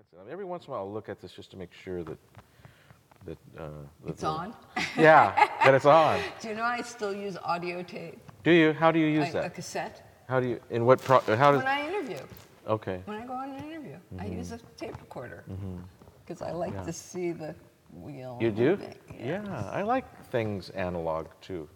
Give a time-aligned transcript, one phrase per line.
[0.00, 0.16] That's it.
[0.18, 2.02] I mean, every once in a while, I'll look at this just to make sure
[2.04, 2.16] that
[3.26, 3.68] that uh,
[4.04, 4.54] that It's the- on.
[4.96, 6.20] Yeah, that it's on.
[6.40, 8.18] Do you know I still use audio tape?
[8.42, 8.72] Do you?
[8.72, 9.54] How do you use I- A that?
[9.54, 10.02] cassette?
[10.26, 10.60] How do you?
[10.70, 11.02] In what?
[11.02, 11.58] Pro, how does?
[11.58, 12.16] When I interview.
[12.66, 13.02] Okay.
[13.04, 15.44] When I go on an interview, I use a tape recorder
[16.24, 16.78] because I like Mm-hmm.
[16.80, 16.84] Yeah.
[16.86, 17.54] to see the
[17.92, 18.38] wheel.
[18.40, 18.70] You do?
[18.76, 18.94] moving.
[19.18, 21.68] Yeah, I like things analog too.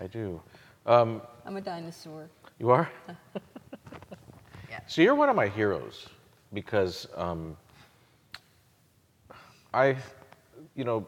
[0.00, 0.40] I do.
[0.86, 2.28] Um, I'm a dinosaur.
[2.60, 2.88] you are?
[4.70, 4.78] Yeah.
[4.86, 6.06] So you're one of my heroes
[6.52, 7.56] because um,
[9.72, 9.96] I,
[10.74, 11.06] you know,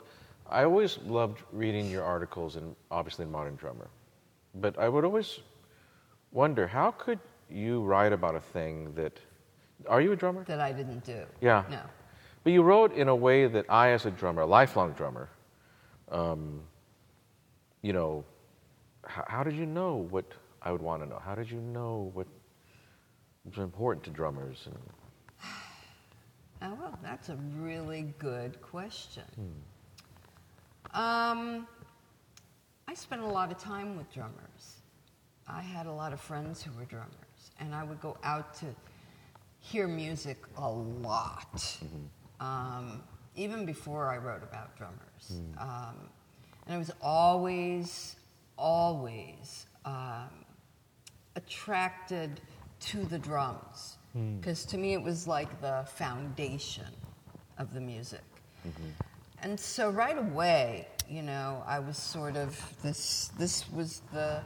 [0.48, 3.88] I always loved reading your articles and obviously in Modern Drummer,
[4.54, 5.40] but I would always
[6.30, 7.18] wonder how could
[7.50, 9.18] you write about a thing that,
[9.86, 10.44] are you a drummer?
[10.44, 11.24] That I didn't do.
[11.40, 11.64] Yeah.
[11.70, 11.80] No.
[12.44, 15.28] But you wrote in a way that I, as a drummer, a lifelong drummer,
[16.10, 16.60] um,
[17.82, 18.24] you know,
[19.04, 20.24] how, how did you know what
[20.60, 21.20] I would want to know?
[21.24, 22.26] How did you know what
[23.44, 24.66] was important to drummers?
[24.66, 24.78] And,
[26.64, 29.24] Oh, well, that's a really good question.
[30.94, 31.00] Hmm.
[31.00, 31.66] Um,
[32.86, 34.76] I spent a lot of time with drummers.
[35.48, 38.66] I had a lot of friends who were drummers, and I would go out to
[39.60, 42.46] hear music a lot, Mm-hmm.
[42.46, 43.02] um,
[43.34, 45.40] even before I wrote about drummers.
[45.58, 45.96] Um,
[46.66, 48.16] and I was always,
[48.56, 50.28] always um,
[51.34, 52.40] attracted
[52.80, 54.40] to the drums Mm.
[54.40, 56.92] because to me it was like the foundation
[57.58, 58.24] of the music.
[58.66, 58.90] Mm-hmm.
[59.42, 63.30] And so right away, you know, I was sort of this.
[63.38, 64.40] This was the,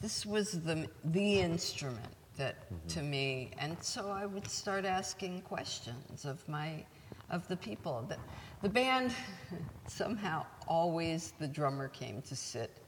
[0.00, 2.88] this was the the instrument that mm-hmm.
[2.88, 3.50] to me.
[3.58, 6.84] And so I would start asking questions of my,
[7.30, 8.04] of the people.
[8.08, 8.16] The,
[8.62, 9.12] the band
[9.86, 12.78] somehow always the drummer came to sit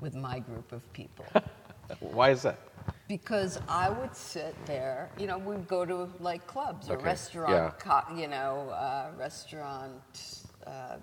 [0.00, 1.26] with my group of people
[2.00, 2.58] why is that?
[3.08, 5.10] Because I would sit there.
[5.18, 7.70] You know, we'd go to like clubs or Okay, restaurant, yeah.
[8.04, 11.00] co- you know, uh, restaurant, um,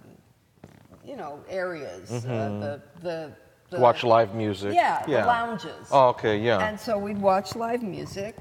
[1.04, 2.12] you know, areas.
[2.12, 3.82] Uh, the, the the Mm-hmm.
[3.82, 4.76] Watch live music?
[4.76, 5.88] Yeah, the lounges.
[5.92, 6.66] Oh, okay, yeah.
[6.68, 8.36] And so we'd watch live music,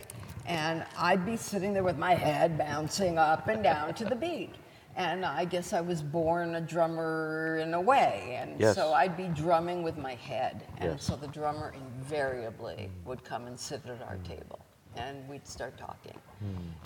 [0.47, 4.51] and I'd be sitting there with my head bouncing up and down to the beat.
[4.97, 8.39] And I guess I was born a drummer in a way.
[8.41, 8.77] And Yes.
[8.77, 10.67] so I'd be drumming with my head.
[10.79, 11.05] And Yes.
[11.05, 14.61] so the drummer invariably would come and sit at our table.
[14.97, 16.17] And we'd start talking.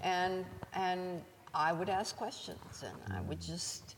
[0.02, 1.22] And, and
[1.54, 3.96] I would ask questions, and I would just.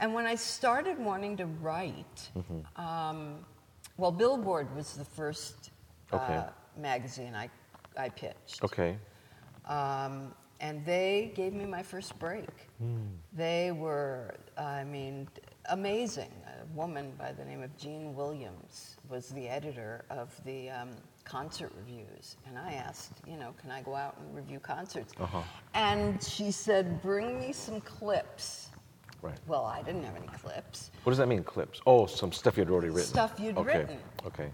[0.00, 2.30] And when I started wanting to write,
[2.76, 3.44] um,
[3.96, 5.70] well, Billboard was the first
[6.12, 6.36] Okay.
[6.36, 7.48] uh, magazine I,
[7.96, 8.62] I pitched.
[8.62, 8.98] okay.
[9.66, 12.48] Um, and they gave me my first break.
[13.32, 15.28] They were, I mean,
[15.70, 16.30] amazing.
[16.46, 20.90] A woman by the name of Jean Williams was the editor of the um,
[21.24, 22.36] concert reviews.
[22.46, 25.12] And I asked, you know, can I go out and review concerts?
[25.18, 25.42] Uh-huh.
[25.74, 28.68] And she said, bring me some clips.
[29.22, 29.38] Right.
[29.46, 30.90] Well, I didn't have any clips.
[31.02, 31.80] What does that mean, clips?
[31.86, 33.04] Oh, some stuff you'd already written.
[33.04, 33.78] Stuff you'd okay.
[33.78, 33.98] written.
[34.26, 34.50] Okay.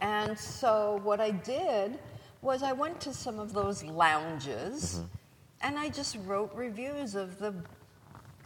[0.00, 1.98] And so what I did
[2.42, 5.06] was I went to some of those lounges Mm-hmm.
[5.62, 7.54] And I just wrote reviews of the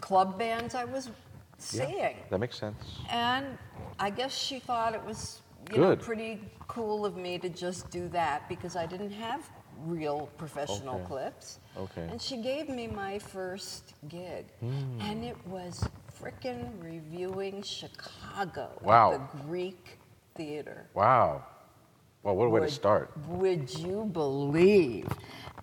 [0.00, 1.08] club bands I was
[1.72, 2.16] Yeah, seeing.
[2.30, 2.98] that makes sense.
[3.10, 3.58] And
[3.98, 5.40] I guess she thought it was
[5.72, 9.48] you know pretty cool of me to just do that because I didn't have
[9.84, 11.04] real professional Okay.
[11.06, 11.58] clips.
[11.76, 12.02] Okay.
[12.10, 14.46] And she gave me my first gig.
[14.60, 15.00] Hmm.
[15.00, 15.86] And it was
[16.20, 19.12] frickin' reviewing Chicago Wow.
[19.14, 19.98] at the Greek
[20.34, 20.86] Theater.
[20.94, 21.44] Wow.
[22.22, 23.12] Well, what a way to start.
[23.28, 25.06] Would you believe?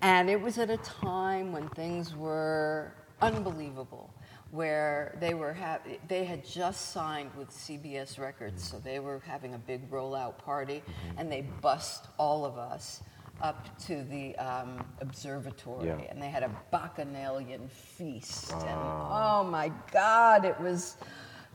[0.02, 4.12] And it was at a time when things were unbelievable,
[4.52, 9.54] where they were ha- they had just signed with CBS Records, so they were having
[9.54, 11.20] a big rollout party, Mm-hmm.
[11.20, 13.02] and they bussed all of us
[13.42, 15.98] up to the um, observatory, Yeah.
[16.10, 20.98] and they had a bacchanalian feast, and oh my God, it was.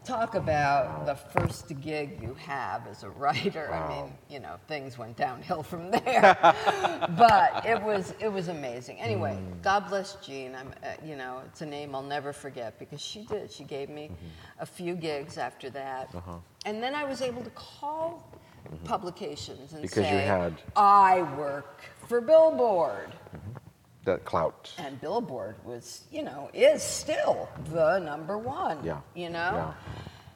[0.05, 3.73] Talk about the first gig you have as a writer.
[3.73, 6.37] I mean, you know, things went downhill from there.
[7.17, 8.99] but it was it was amazing.
[8.99, 9.63] Anyway, mm.
[9.63, 10.57] God bless Jean.
[10.57, 13.53] I'm, uh, you know, it's a name I'll never forget because she did.
[13.53, 14.27] She gave me mm-hmm.
[14.59, 16.39] a few gigs after that, uh-huh.
[16.67, 18.29] and then I was able to call
[18.67, 18.85] mm-hmm.
[18.85, 23.13] publications and Because you say, had- I work for Billboard.
[24.05, 24.73] That clout.
[24.79, 28.85] And Billboard was, you know, is still the number one.
[28.85, 29.01] Yeah.
[29.15, 29.53] You know?
[29.55, 29.75] Yeah.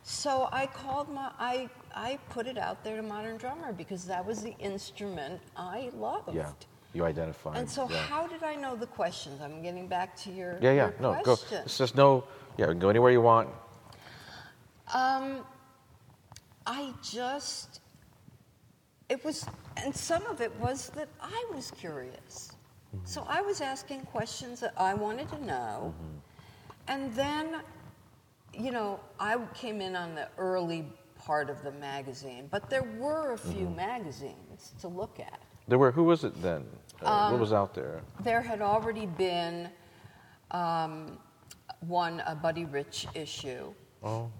[0.05, 4.25] So I called my, I, I put it out there to Modern Drummer because that
[4.25, 6.33] was the instrument I loved.
[6.33, 6.53] Yeah.
[6.95, 7.57] You identified.
[7.59, 7.99] And so yeah.
[8.03, 9.41] how did I know the questions?
[9.43, 10.91] I'm getting back to your, Yeah, yeah.
[10.91, 11.37] your No, go.
[11.51, 12.25] It's just no.
[12.57, 13.49] Yeah, go anywhere you want.
[14.95, 15.45] Um,
[16.67, 17.81] I just,
[19.09, 19.45] it was,
[19.77, 22.53] and some of it was that I was curious.
[23.05, 25.95] So I was asking questions that I wanted to know.
[26.89, 27.57] And then,
[28.55, 30.87] you know, I came in on the early
[31.19, 35.41] part of the magazine, but there were a few magazines to look at.
[35.69, 36.65] There were, who was it then?
[37.03, 38.01] Uh, Um, what was out there?
[38.21, 39.69] There had already been
[40.53, 41.19] um,
[41.81, 43.73] one, a Buddy Rich issue.
[44.03, 44.31] Oh,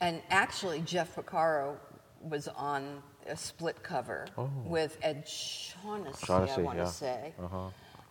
[0.00, 1.76] And actually, Jeff Porcaro
[2.20, 4.48] was on a split cover Oh.
[4.64, 6.84] with Ed Shaughnessy, Shaughnessy, I want yeah.
[6.86, 7.34] say.
[7.42, 7.68] Uh-huh.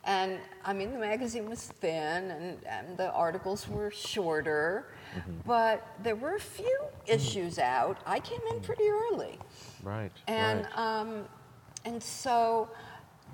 [0.08, 5.32] And I mean, the magazine was thin and, and the articles were shorter, Mm-hmm.
[5.48, 7.98] but there were a few issues out.
[8.06, 9.40] I came in pretty early.
[9.82, 10.12] right.
[10.28, 10.78] And, right.
[10.78, 11.26] um,
[11.86, 12.70] and so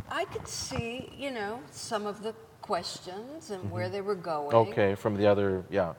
[0.10, 4.52] I could see, you know, some of the questions and where they were going.
[4.52, 4.72] Mm-hmm.
[4.72, 5.94] okay, from the other, yeah.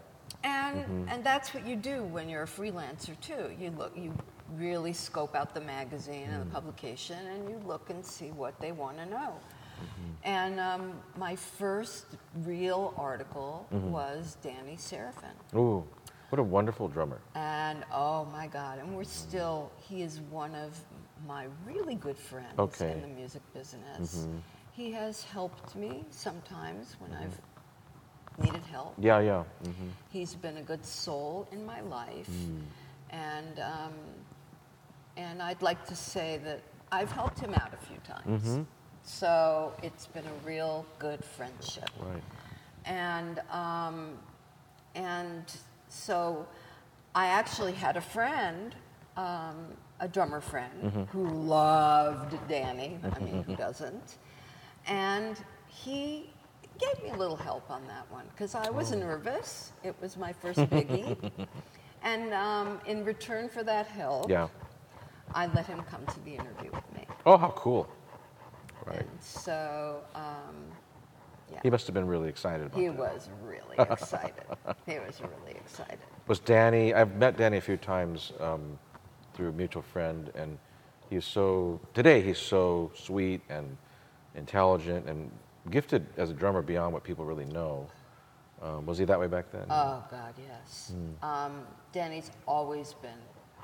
[0.45, 1.09] And Mm-hmm.
[1.09, 3.51] and that's what you do when you're a freelancer too.
[3.61, 4.13] You look you
[4.57, 6.55] really scope out the magazine and the Mm-hmm.
[6.55, 9.35] publication and you look and see what they want to know.
[9.81, 10.11] Mm-hmm.
[10.29, 12.07] And um, my first
[12.45, 13.91] real article Mm-hmm.
[13.91, 15.31] was Danny Seraphine.
[15.55, 15.85] Ooh,
[16.31, 17.21] what a wonderful drummer.
[17.35, 20.79] And oh my God, and we're still, he is one of
[21.27, 22.93] my really good friends Okay.
[22.93, 24.27] in the music business.
[24.73, 27.39] He has helped me sometimes when I've
[28.45, 28.95] needed help.
[28.99, 29.45] Yeah, yeah.
[29.65, 32.29] hmm He's been a good soul in my life,
[33.11, 33.93] and um,
[35.17, 36.61] and I'd like to say that
[36.91, 38.67] I've helped him out a few times.
[39.05, 42.23] So it's been a real good friendship, Right.
[42.87, 44.19] and um,
[44.95, 45.45] and
[45.89, 46.47] so
[47.15, 48.75] I actually had a friend,
[49.17, 49.67] um,
[50.01, 52.99] a drummer friend, who loved Danny.
[53.15, 54.17] I mean, who doesn't?
[54.87, 55.37] And
[55.69, 56.31] he
[56.79, 59.73] gave me a little help on that one because I was nervous.
[59.83, 61.17] It was my first biggie.
[62.03, 64.49] and um, in return for that help, Yeah.
[65.35, 67.07] I let him come to the interview with me.
[67.27, 67.89] Oh, how cool.
[68.87, 69.01] Right.
[69.01, 70.55] And so, um,
[71.53, 72.81] yeah, He must have been really excited about that.
[72.81, 72.97] he that.
[72.99, 74.45] was really excited.
[74.87, 75.99] he was really excited.
[76.27, 78.79] Was Danny, I've met Danny a few times um,
[79.35, 80.59] through a mutual friend, and
[81.11, 83.77] he's so, today he's so sweet and
[84.35, 85.31] intelligent and
[85.71, 87.87] gifted as a drummer beyond what people really know.
[88.63, 89.67] Um, was he that way back then?
[89.69, 90.93] Oh God, yes.
[91.21, 91.25] Hmm.
[91.27, 93.11] Um, Danny's always been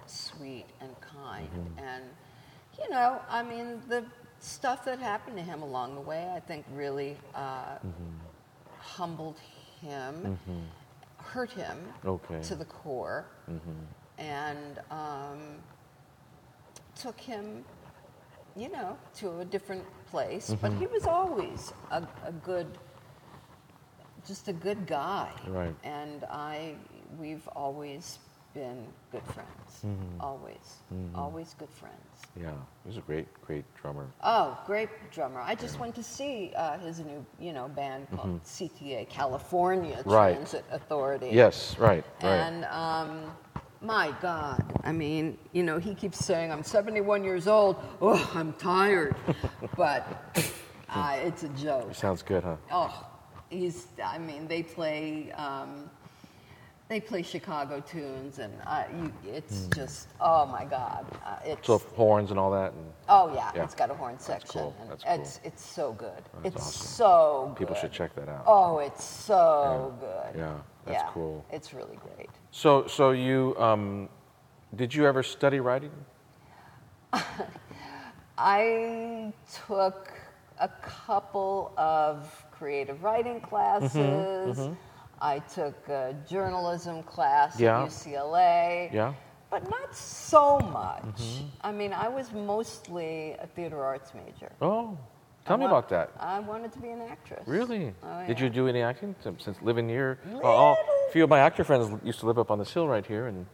[0.06, 1.78] sweet and kind, Mm-hmm.
[1.78, 2.04] and
[2.82, 4.04] you know, I mean, the
[4.40, 8.16] stuff that happened to him along the way, I think, really uh, Mm-hmm.
[8.78, 9.36] humbled
[9.80, 10.38] him,
[11.18, 12.40] hurt him Okay.
[12.42, 14.22] to the core, Mm-hmm.
[14.22, 15.38] and um,
[16.94, 17.64] took him,
[18.56, 20.54] you know, to a different place.
[20.60, 20.80] But Mm-hmm.
[20.80, 22.66] he was always a, a good,
[24.26, 25.30] just a good guy.
[25.48, 25.74] Right.
[25.84, 26.74] And I,
[27.18, 28.18] we've always
[28.54, 29.84] been good friends.
[29.86, 30.20] Mm-hmm.
[30.20, 30.82] Always,
[31.14, 31.96] always good friends.
[32.40, 32.52] yeah,
[32.86, 34.06] he's a great, great drummer.
[34.22, 35.40] Oh, great drummer!
[35.40, 40.10] I just went to see uh, his new, you know, band called CTA California Mm-hmm.
[40.10, 40.34] Right.
[40.34, 41.30] Transit Authority.
[41.32, 42.30] Yes, right, right.
[42.30, 43.32] And um,
[43.80, 47.76] my God, I mean, you know, he keeps saying, I'm 71 years old.
[48.00, 49.16] Oh, I'm tired.
[49.76, 50.38] but
[50.88, 51.94] uh, it's a joke.
[51.94, 52.56] Sounds good, huh?
[52.70, 53.06] Oh,
[53.48, 55.32] he's, I mean, they play.
[55.32, 55.90] Um,
[56.90, 61.78] they play Chicago tunes, and uh, you, it's just, oh my God, uh, it's So
[61.78, 63.62] horns and all that, and oh yeah, Yeah.
[63.62, 64.98] it's got a horn section, cool, cool.
[65.06, 66.10] it's it's so good.
[66.42, 66.86] That's it's awesome.
[66.96, 67.58] so good.
[67.58, 68.42] people should check that out.
[68.44, 70.40] Oh, it's so good.
[70.40, 70.54] Yeah,
[70.84, 71.44] that's cool.
[71.52, 72.28] It's really great.
[72.50, 74.08] So, so you, um,
[74.74, 75.92] did you ever study writing?
[78.36, 79.32] I
[79.68, 80.12] took
[80.58, 83.94] a couple of creative writing classes.
[84.58, 84.72] Mm-hmm,
[85.22, 87.82] I took a journalism class Yeah.
[87.82, 88.92] at UCLA.
[88.92, 89.14] Yeah.
[89.50, 91.02] But not so much.
[91.02, 91.46] Mm-hmm.
[91.62, 94.52] I mean, I was mostly a theater arts major.
[94.62, 94.96] Oh,
[95.44, 96.12] tell I me wa- about that.
[96.20, 97.42] I wanted to be an actress.
[97.46, 97.92] Really?
[98.02, 100.18] Oh, Did you do any acting since, since living here?
[100.44, 100.76] All,
[101.08, 103.26] a few of my actor friends used to live up on this hill right here,
[103.26, 103.44] and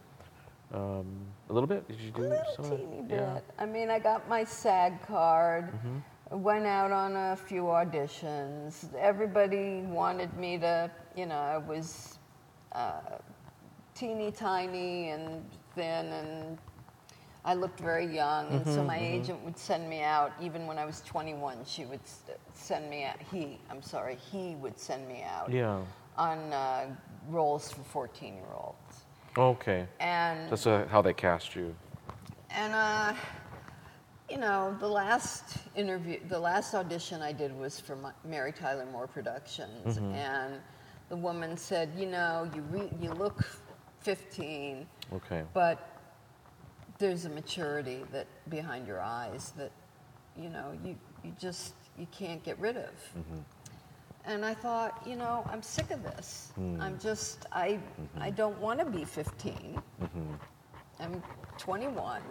[0.75, 1.06] um,
[1.49, 1.88] a little bit.
[1.88, 2.28] Did you do A
[2.61, 3.16] little teeny bit.
[3.18, 3.38] Yeah.
[3.58, 5.73] I mean, I got my SAG card.
[5.73, 5.96] Mm-hmm.
[6.36, 8.94] Went out on a few auditions.
[8.94, 12.18] Everybody wanted me to, you know, I was
[12.72, 13.00] uh,
[13.94, 15.42] teeny tiny and
[15.74, 16.58] thin, and
[17.42, 18.52] I looked very young.
[18.52, 21.64] And Mm-hmm, so my agent would send me out, even when I was 21.
[21.64, 22.00] She would
[22.52, 23.16] send me out.
[23.32, 25.80] He, I'm sorry, he would send me out Yeah.
[26.18, 26.94] on uh,
[27.30, 29.04] roles for 14 year olds.
[29.38, 29.86] Okay.
[30.00, 31.74] And That's uh, how they cast you.
[32.50, 33.14] And uh,
[34.28, 38.87] you know, the last interview, the last audition I did was for my, Mary Tyler
[38.90, 40.14] Moore Productions, mm-hmm.
[40.14, 40.61] and
[41.09, 43.45] the woman said, "You know, you re- you look
[44.00, 45.45] 15, Okay.
[45.52, 45.88] but
[46.99, 49.71] there's a maturity that behind your eyes that,
[50.37, 52.95] you know, you you just you can't get rid of.
[53.18, 53.38] Mm-hmm.
[54.25, 56.52] And I thought, you know, I'm sick of this.
[56.59, 56.80] Mm.
[56.80, 58.23] I'm just, I, mm-hmm.
[58.23, 59.80] I don't want to be 15.
[60.99, 61.23] I'm
[61.59, 62.23] 21,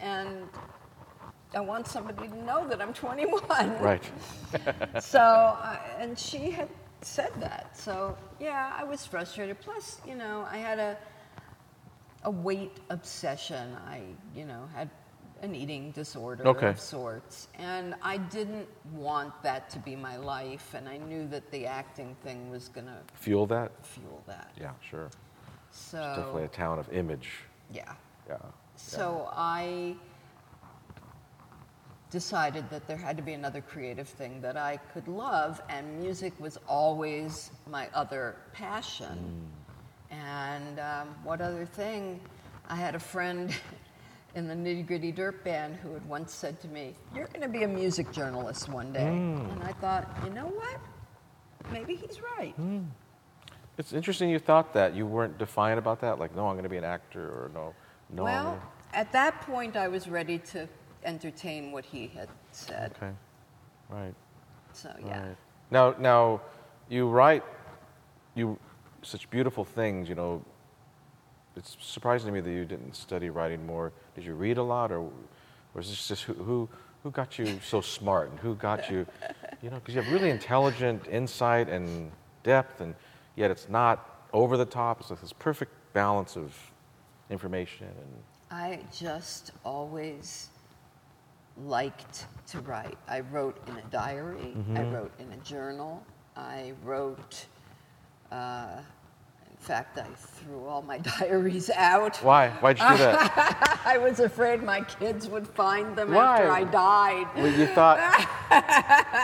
[0.00, 0.48] and
[1.54, 3.42] I want somebody to know that I'm 21.
[3.80, 4.02] Right.
[5.00, 6.68] So, uh, and she had
[7.00, 7.76] said that.
[7.76, 9.58] So, yeah, I was frustrated.
[9.60, 10.96] Plus, you know, I had a
[12.24, 13.74] a weight obsession.
[13.88, 14.02] I,
[14.36, 14.90] you know, had
[15.42, 16.68] an eating disorder Okay.
[16.68, 20.74] of sorts, and I didn't want that to be my life.
[20.74, 23.72] And I knew that the acting thing was going to Fuel that?
[23.84, 24.52] fuel that.
[24.60, 25.08] Yeah, sure.
[25.70, 27.30] So, Definitely a town of image.
[27.72, 27.92] yeah.
[28.28, 28.36] Yeah.
[28.76, 29.96] So I
[32.12, 36.34] decided that there had to be another creative thing that I could love, and music
[36.38, 39.50] was always my other passion.
[40.12, 40.16] Mm.
[40.16, 42.20] And um, what other thing?
[42.68, 43.52] I had a friend
[44.34, 47.48] in the Nitty Gritty Dirt Band who had once said to me, You're going to
[47.48, 49.00] be a music journalist one day.
[49.00, 49.50] Mm.
[49.50, 50.78] And I thought, you know what?
[51.72, 52.54] Maybe he's right.
[52.60, 52.86] Mm.
[53.78, 54.94] It's interesting you thought that.
[54.94, 56.18] You weren't defiant about that?
[56.18, 57.74] Like, no, I'm going to be an actor, or no,
[58.10, 58.24] no.
[58.24, 60.68] Well, at that point, I was ready to
[61.04, 62.92] entertain what he had said.
[62.96, 63.12] Okay.
[63.88, 64.14] Right.
[64.72, 65.26] So, yeah.
[65.26, 65.36] Right.
[65.70, 66.40] Now, now,
[66.88, 67.44] you write
[68.34, 68.58] you
[69.02, 70.08] such beautiful things.
[70.08, 70.44] You know,
[71.56, 73.92] it's surprising to me that you didn't study writing more.
[74.14, 75.10] Did you read a lot, or
[75.74, 76.68] was this just who who,
[77.02, 79.06] who got you so smart and who got you?
[79.62, 82.10] You know, because you have really intelligent insight and
[82.42, 82.94] depth, and
[83.36, 85.00] yet it's not over the top.
[85.00, 86.54] It's like this perfect balance of
[87.30, 90.50] information and I just always
[91.56, 92.98] liked to write.
[93.08, 96.04] I wrote in a diary, I wrote in a journal,
[96.36, 97.46] I wrote,
[98.30, 98.80] uh,
[99.62, 102.16] fact, I threw all my diaries out.
[102.16, 102.50] why?
[102.60, 103.80] Why'd you do that?
[103.86, 106.38] I was afraid my kids would find them Why?
[106.42, 107.26] after I died.
[107.36, 107.98] well, you thought,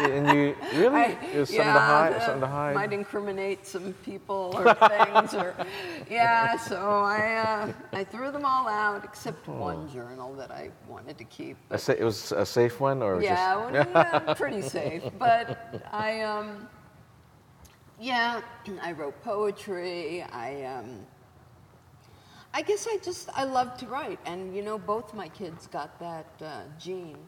[0.02, 2.14] and you really I- it was something to hide.
[2.14, 2.74] the- Something to hide.
[2.74, 5.54] Might incriminate some people or things, or
[6.10, 6.56] yeah.
[6.56, 11.24] So I uh, I threw them all out except one journal that I wanted to
[11.24, 11.56] keep.
[11.70, 15.02] A sa- it was a safe one, or Yeah, just well, yeah, pretty safe.
[15.18, 15.58] But
[15.92, 16.68] I um,
[18.00, 18.40] yeah,
[18.82, 20.22] I wrote poetry.
[20.22, 21.06] I um.
[22.54, 25.98] I guess I just I love to write, and you know, both my kids got
[26.00, 27.18] that uh, gene.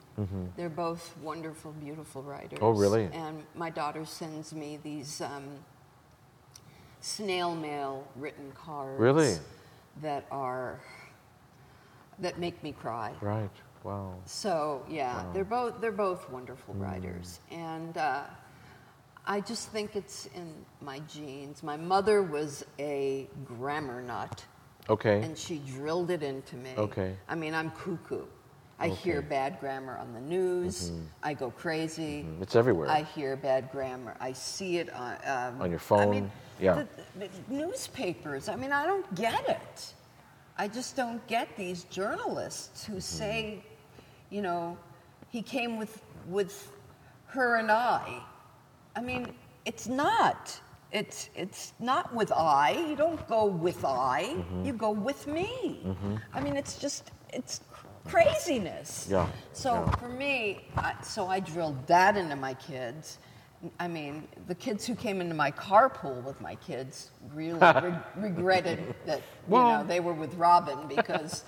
[0.57, 2.59] They're both wonderful, beautiful writers.
[2.59, 2.65] Mm-hmm.
[2.65, 3.09] Oh, really?
[3.13, 5.45] And my daughter sends me these um,
[7.01, 8.99] snail mail written cards.
[9.01, 9.35] Really?
[10.03, 10.81] That are
[12.19, 13.13] that make me cry.
[13.21, 13.51] right.
[13.85, 14.15] Wow.
[14.25, 16.83] So yeah, they're both they're both wonderful Hmm.
[16.83, 18.23] writers, and uh,
[19.27, 21.63] I just think it's in my genes.
[21.63, 24.45] My mother was a grammar nut,
[24.89, 25.23] Okay.
[25.23, 26.71] and she drilled it into me.
[26.77, 27.15] Okay.
[27.29, 28.25] I mean, I'm cuckoo.
[28.83, 30.91] I hear bad grammar on the news.
[31.23, 32.25] I go crazy.
[32.27, 32.43] Mm-hmm.
[32.43, 32.89] It's everywhere.
[32.89, 34.17] I hear bad grammar.
[34.21, 36.33] I see it on um, On your I mean, phone.
[36.59, 36.85] Yeah.
[37.19, 38.49] the, the newspapers.
[38.49, 39.95] I mean, I don't get it.
[40.57, 42.93] I just don't get these journalists Mm-hmm.
[42.95, 43.63] who say,
[44.31, 44.79] you know,
[45.29, 46.73] he came with with
[47.27, 48.23] her and I.
[48.97, 50.59] I mean, it's not.
[50.93, 52.73] It's it's not with I.
[52.89, 54.25] You don't go with I.
[54.37, 54.65] Mm-hmm.
[54.65, 55.79] You go with me.
[56.35, 57.61] I mean, it's just it's
[58.07, 59.07] craziness.
[59.11, 59.91] Yeah, So yeah.
[59.97, 63.19] for me, I, so I drilled that into my kids.
[63.79, 68.95] I mean, the kids who came into my carpool with my kids really re- regretted
[69.05, 71.45] that you know they were with Robyn because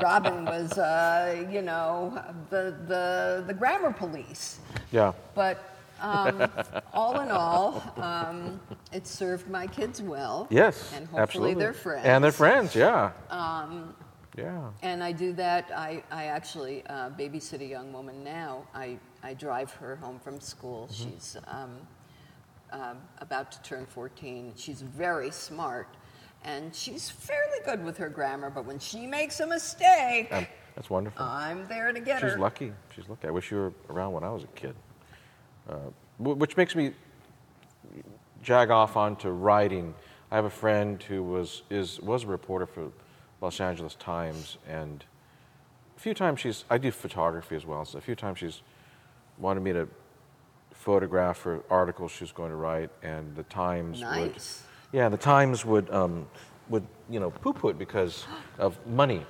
[0.00, 2.18] Robyn was uh, you know
[2.50, 4.58] the the the grammar police.
[4.90, 5.12] yeah.
[5.34, 5.71] But
[6.02, 6.50] um,
[6.92, 8.60] all in all, um,
[8.92, 10.46] it served my kids well.
[10.50, 10.92] Yes.
[10.94, 11.54] and hopefully absolutely.
[11.62, 12.04] their friends.
[12.06, 12.74] And their friends.
[12.74, 13.12] Yeah.
[13.30, 13.94] Um,
[14.36, 14.70] yeah.
[14.82, 15.70] And I do that.
[15.74, 18.66] I, I actually uh, babysit a young woman now.
[18.74, 20.88] I, I drive her home from school.
[20.90, 21.10] Mm-hmm.
[21.10, 21.76] She's um,
[22.72, 24.54] um, about to turn 14.
[24.56, 25.88] She's very smart.
[26.44, 30.90] And she's fairly good with her grammar, but when she makes a mistake, Um, that's
[30.90, 31.24] wonderful.
[31.24, 32.30] I'm there to get She's her.
[32.30, 32.72] She's lucky.
[32.96, 33.28] She's lucky.
[33.28, 34.74] I wish you were around when I was a kid.
[35.68, 35.76] Uh,
[36.18, 36.92] which makes me
[38.42, 39.94] jag off onto writing.
[40.30, 42.90] I have a friend who was is was a reporter for
[43.40, 45.04] Los Angeles Times, and
[45.96, 47.84] a few times she's I do photography as well.
[47.84, 48.62] So a few times she's
[49.38, 49.88] wanted me to
[50.72, 54.64] photograph for articles she was going to write, and the Times would Nice.
[54.92, 56.26] yeah, the Times would um,
[56.68, 58.26] would you know poo-poo it because
[58.58, 59.24] of money.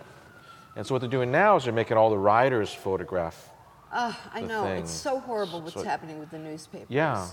[0.76, 3.50] And so what they're doing now is they're making all the writers photograph.
[3.92, 4.64] Ah, I know.
[4.64, 4.82] thing.
[4.82, 6.88] It's so horrible what's So- happening with the newspapers.
[6.88, 7.26] Yeah.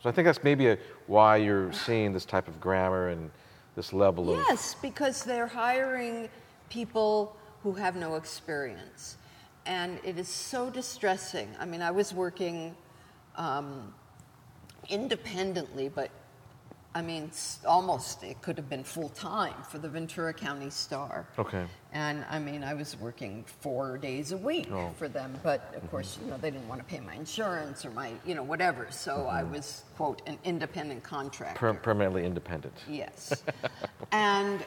[0.00, 3.30] So I think that's maybe a, why you're seeing this type of grammar and
[3.74, 6.28] this level of Yes, because they're hiring
[6.68, 9.16] people who have no experience.
[9.66, 11.48] And it is so distressing.
[11.58, 12.76] I mean, I was working
[13.36, 13.92] um,
[14.88, 16.10] independently, but
[16.96, 17.30] I mean,
[17.66, 21.26] almost it could have been full time for the Ventura County Star.
[21.38, 21.64] Okay.
[21.92, 24.90] And I mean, I was working four days a week Oh.
[24.96, 27.90] for them, but of course, you know, they didn't want to pay my insurance or
[27.90, 28.86] my, you know, whatever.
[28.90, 31.58] So I was, quote, an independent contractor.
[31.58, 32.74] Per- permanently independent.
[32.88, 33.42] Yes.
[34.12, 34.64] and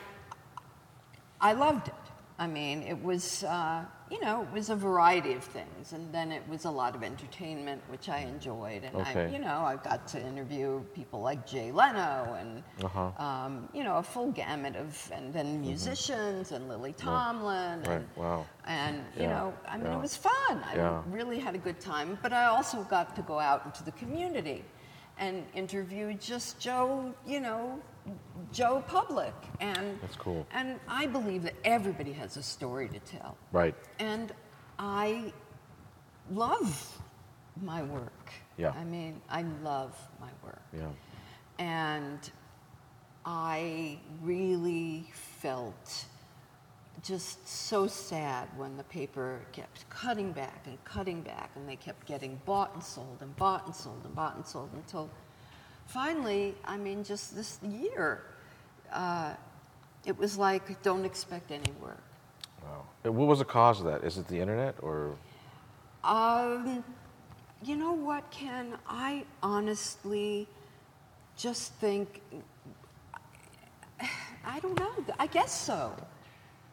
[1.40, 1.94] I loved it.
[2.40, 5.94] I mean, it was, uh, you know, it was a variety of things.
[5.94, 8.84] And then it was a lot of entertainment, which I enjoyed.
[8.84, 13.12] And I, you know, I got to interview people like Jay Leno and, Uh-huh.
[13.24, 17.82] um, you know, a full gamut of, and then musicians and Lily Tomlin.
[17.82, 17.90] Mm-hmm.
[17.92, 18.46] Right, And, wow.
[18.66, 19.98] And, you Yeah, know, I mean, yeah.
[19.98, 20.64] it was fun.
[20.64, 21.02] I Yeah.
[21.10, 22.18] really had a good time.
[22.22, 24.64] But I also got to go out into the community
[25.20, 27.80] and interview just Joe, you know,
[28.52, 29.34] Joe Public.
[29.60, 30.46] And That's cool.
[30.52, 33.38] And I believe that everybody has a story to tell.
[33.52, 33.76] Right.
[34.00, 34.34] And
[34.80, 35.34] I
[36.32, 37.02] love
[37.62, 38.32] my work.
[38.58, 38.72] Yeah.
[38.72, 40.62] I mean, I love my work.
[40.74, 40.88] Yeah.
[41.60, 42.20] And
[43.26, 46.06] I really felt
[47.08, 52.06] just so sad when the paper kept cutting back and cutting back, and they kept
[52.06, 55.10] getting bought and sold and bought and sold and bought and sold until
[55.86, 58.24] finally, I mean, just this year,
[58.92, 59.34] uh,
[60.06, 62.04] it was like, don't expect any work.
[62.62, 62.86] Wow.
[63.06, 64.04] And What was the cause of that?
[64.04, 65.16] Is it the internet or?
[66.04, 66.84] Um,
[67.64, 68.74] you know what, Ken?
[68.88, 70.46] I honestly
[71.38, 72.22] just think,
[74.46, 74.92] I don't know.
[75.18, 75.96] I guess so.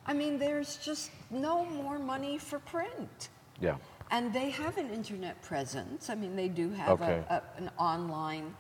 [0.07, 3.29] I mean, there's just no more money for print.
[3.61, 3.77] Yeah.
[4.11, 6.11] And they have an internet presence.
[6.11, 7.23] I mean, they do have Okay.
[7.31, 8.55] a, a, an online.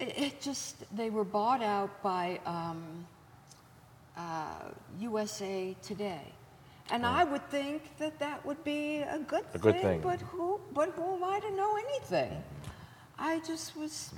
[0.00, 3.06] It, it just, they were bought out by um,
[4.16, 6.32] uh, USA Today.
[6.90, 10.00] And I would think that that would be a good A good thing.
[10.00, 12.32] But who, but who am I to know anything?
[13.18, 14.14] I just was.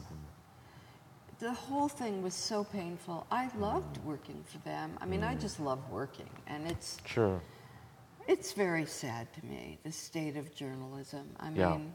[1.40, 3.26] The whole thing was so painful.
[3.30, 4.97] I loved working for them.
[5.00, 5.40] I mean, I Mm.
[5.40, 7.41] just love working, and it's Sure.
[8.28, 11.34] it's very sad to me the state of journalism.
[11.41, 11.71] I Yeah.
[11.71, 11.95] mean,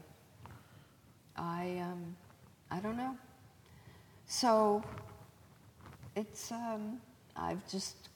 [1.36, 2.16] I um,
[2.72, 3.16] I don't know.
[4.26, 4.82] So
[6.16, 7.00] it's um,
[7.36, 8.08] I've just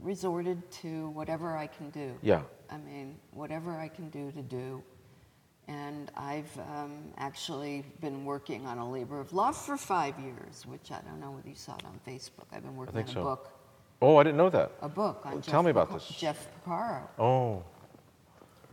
[0.00, 2.16] resorted to whatever I can do.
[2.22, 2.42] Yeah.
[2.70, 4.82] I mean, whatever I can do to do.
[5.68, 10.90] And I've um, actually been working on a labor of love for five years, which
[10.90, 12.46] I don't know whether you saw it on Facebook.
[12.52, 13.22] I've been working on a so.
[13.22, 13.52] book,
[14.00, 14.72] Oh, I didn't know that.
[14.80, 16.06] a book on Well, Jeff tell me about this.
[16.08, 17.02] Jeff Porcaro.
[17.18, 17.64] Oh.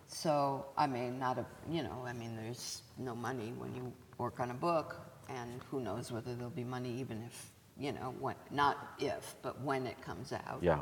[0.07, 4.39] So, I mean, not a, you know, I mean, there's no money when you work
[4.39, 4.95] on a book,
[5.27, 9.59] and who knows whether there'll be money even if, you know, when, not if, but
[9.61, 10.59] when it comes out.
[10.61, 10.81] Yeah.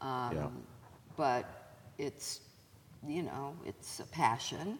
[0.00, 0.48] Um, Yeah.
[1.16, 2.40] But it's,
[3.06, 4.78] you know, it's a passion,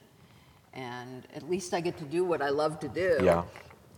[0.75, 3.19] and at least I get to do what I love to do.
[3.23, 3.45] Yeah.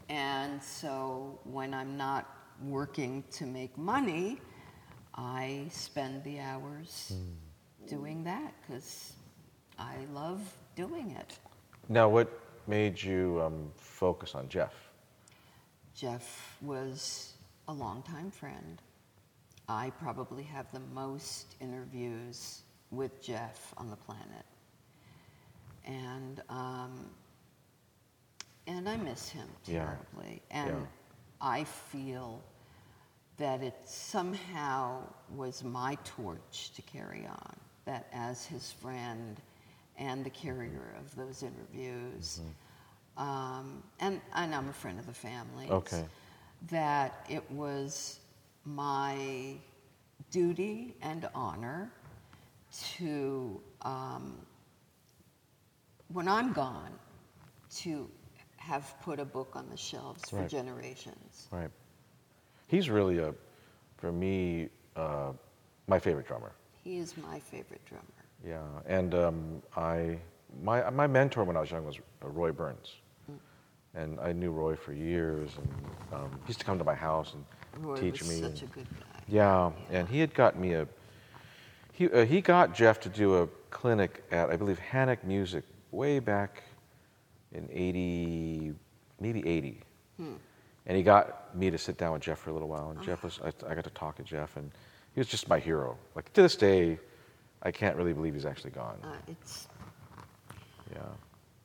[0.09, 2.31] And so when I'm not
[2.63, 4.39] working to make money,
[5.15, 7.89] I spend the hours Hmm.
[7.89, 9.15] doing that because
[9.79, 10.41] I love
[10.77, 11.39] doing it.
[11.89, 12.29] Now, what
[12.67, 14.75] made you um, focus on Jeff?
[15.95, 17.35] Jeff was
[17.69, 18.83] a longtime friend.
[19.69, 24.45] I probably have the most interviews with Jeff on the planet.
[25.87, 27.11] And, um,
[28.67, 29.85] and I miss him Yeah.
[29.85, 30.43] terribly.
[30.51, 30.87] And Yeah.
[31.41, 32.43] I feel
[33.37, 35.03] that it somehow
[35.35, 39.41] was my torch to carry on, that as his friend
[39.99, 42.41] and the carrier of those interviews,
[43.17, 46.05] um, and, and I'm a friend of the family, Okay.
[46.71, 48.21] that it was
[48.65, 49.55] my
[50.31, 51.91] duty and honor
[52.97, 54.39] to, um,
[56.13, 56.93] when I'm gone,
[57.77, 58.09] to
[58.57, 61.49] have put a book on the shelves for generations.
[61.51, 61.71] Right.
[62.69, 63.35] He's really a,
[63.97, 65.33] for me, uh,
[65.87, 66.53] my favorite drummer.
[66.83, 68.05] He is my favorite drummer.
[68.47, 70.19] Yeah, and um, I,
[70.63, 72.97] my, my mentor when I was young was uh, Roy Burns.
[73.95, 75.69] And I knew Roy for years, and
[76.13, 78.41] um, he used to come to my house and Roy teach me.
[78.41, 79.23] such and- a good guy.
[79.27, 80.87] yeah, and he had got me a.
[81.93, 85.65] He uh, he got Jeff to do a clinic at I believe Hanich Music
[85.97, 86.63] way back
[87.53, 88.75] in '80,
[89.21, 89.81] maybe '80,
[90.19, 90.35] Hmm.
[90.87, 92.91] and he got me to sit down with Jeff for a little while.
[92.91, 94.71] And Jeff was I, I got to talk to Jeff, and
[95.15, 95.97] he was just my hero.
[96.15, 96.99] Like to this day,
[97.63, 98.99] I can't really believe he's actually gone.
[99.03, 99.69] Uh, it's,
[100.93, 101.01] Yeah.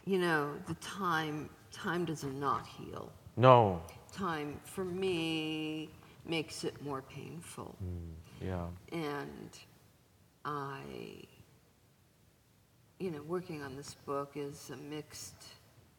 [0.05, 3.11] you know, the time, time does not heal.
[3.37, 3.81] No.
[4.11, 5.89] Time, for me,
[6.25, 7.75] makes it more painful.
[8.41, 8.65] Yeah.
[8.91, 9.49] And
[10.45, 10.79] I,
[13.01, 15.43] you know, working on this book is a mixed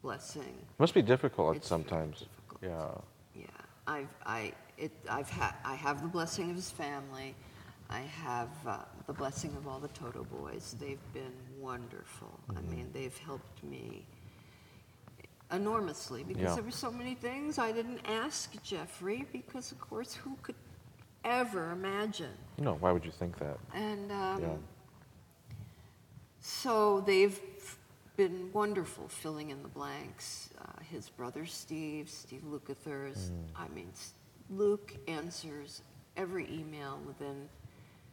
[0.02, 0.54] blessing.
[0.78, 2.20] Must be difficult It's sometimes.
[2.20, 2.60] difficult.
[2.62, 3.40] Yeah.
[3.42, 3.46] Yeah,
[3.86, 7.34] I've, I, it, I've had, I have the blessing of his family.
[7.90, 10.76] I have uh, the blessing of all the Toto boys.
[10.78, 12.30] They've been wonderful.
[12.50, 12.70] I Mm-hmm.
[12.70, 14.06] mean, they've helped me
[15.50, 16.54] enormously because Yeah.
[16.54, 20.54] there were so many things I didn't ask Jeffrey because, of course, who could
[21.24, 22.36] ever imagine?
[22.58, 23.58] No, why would you think that?
[23.74, 24.56] And um, Yeah.
[26.42, 27.40] So they've
[28.16, 30.50] been wonderful filling in the blanks.
[30.60, 33.44] Uh, his brother Steve, Steve Lukather's, Mm.
[33.56, 33.92] I mean,
[34.50, 35.82] Luke answers
[36.16, 37.48] every email within,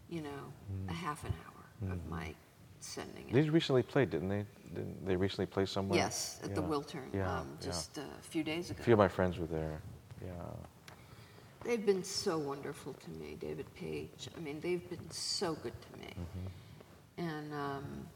[0.09, 0.89] you know, Mm.
[0.89, 2.33] a half an hour of my
[2.79, 3.33] sending it.
[3.33, 4.45] They recently played, didn't they?
[4.75, 5.97] Didn't they recently play somewhere?
[5.97, 6.67] Yes, at the Yeah.
[6.67, 7.65] Wiltern, Yeah, um, yeah.
[7.65, 8.79] just a few days ago.
[8.79, 9.81] A few of my friends were there.
[10.23, 10.31] Yeah.
[11.63, 14.29] They've been so wonderful to me, David Paich.
[14.37, 16.13] I mean, they've been so good to me.
[17.17, 18.07] And um,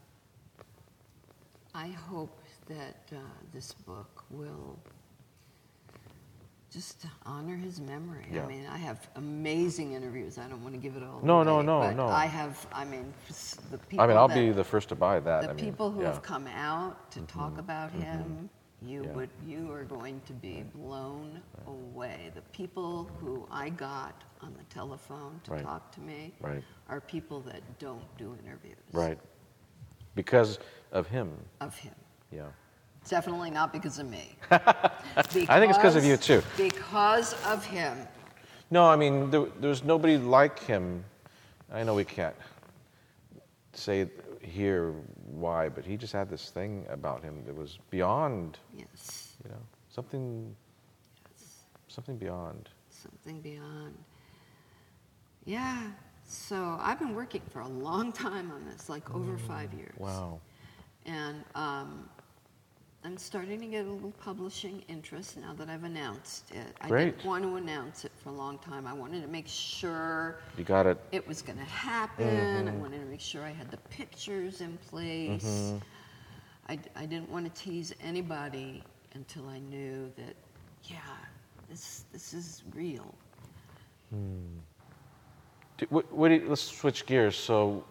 [1.73, 3.17] I hope that uh,
[3.51, 4.77] this book will
[6.71, 8.25] just honor his memory.
[8.31, 8.43] Yeah.
[8.43, 10.37] I mean, I have amazing interviews.
[10.37, 12.07] I don't want to give it all No, no, away, no, but no.
[12.07, 13.13] I have, I mean,
[13.71, 15.43] the people I mean, I'll that, be the first to buy that.
[15.43, 16.07] the I mean, people who yeah.
[16.07, 16.13] Mm-hmm.
[16.15, 18.49] have come out to talk about him,
[18.81, 19.11] you Yeah.
[19.13, 22.31] would you are going to be blown away.
[22.35, 25.63] The people who I got on the telephone to Right.
[25.63, 26.63] talk to me Right.
[26.89, 29.19] are people that don't do interviews Right.
[30.15, 30.59] Because
[30.93, 31.31] of him.
[31.59, 31.93] of him.
[32.31, 32.43] Yeah.
[33.09, 34.35] Definitely not because of me.
[34.51, 34.91] I
[35.33, 36.41] think it's because of you, too.
[36.55, 37.97] Because of him.
[38.71, 41.03] No, I mean, there, there's nobody like him.
[41.71, 42.35] I know we can't
[43.73, 44.07] say
[44.39, 44.93] here
[45.25, 49.61] why, but he just had this thing about him that was beyond, Yes, you know,
[49.89, 50.55] something,
[51.31, 51.63] Yes.
[51.87, 52.69] something beyond.
[52.89, 53.97] something beyond.
[55.45, 55.91] Yeah.
[56.25, 59.41] So I've been working for a long time on this, like over mm.
[59.41, 59.93] five years.
[59.97, 60.39] Wow.
[61.05, 62.09] And um,
[63.05, 66.75] I'm starting to get a little publishing interest now that I've announced it.
[66.79, 67.17] I Great.
[67.17, 68.87] didn't want to announce it for a long time.
[68.87, 70.97] I wanted to make sure You got it.
[71.11, 72.27] it was going to happen.
[72.67, 72.79] I mm-hmm.
[72.79, 75.43] wanted to make sure I had the pictures in place.
[75.43, 75.77] Mm-hmm.
[76.69, 78.83] I, I didn't want to tease anybody
[79.15, 80.35] until I knew that,
[80.85, 80.97] yeah,
[81.69, 83.13] this, this is real.
[84.11, 84.59] Hmm.
[85.77, 87.35] Do- What, what do you, let's switch gears.
[87.35, 87.83] So,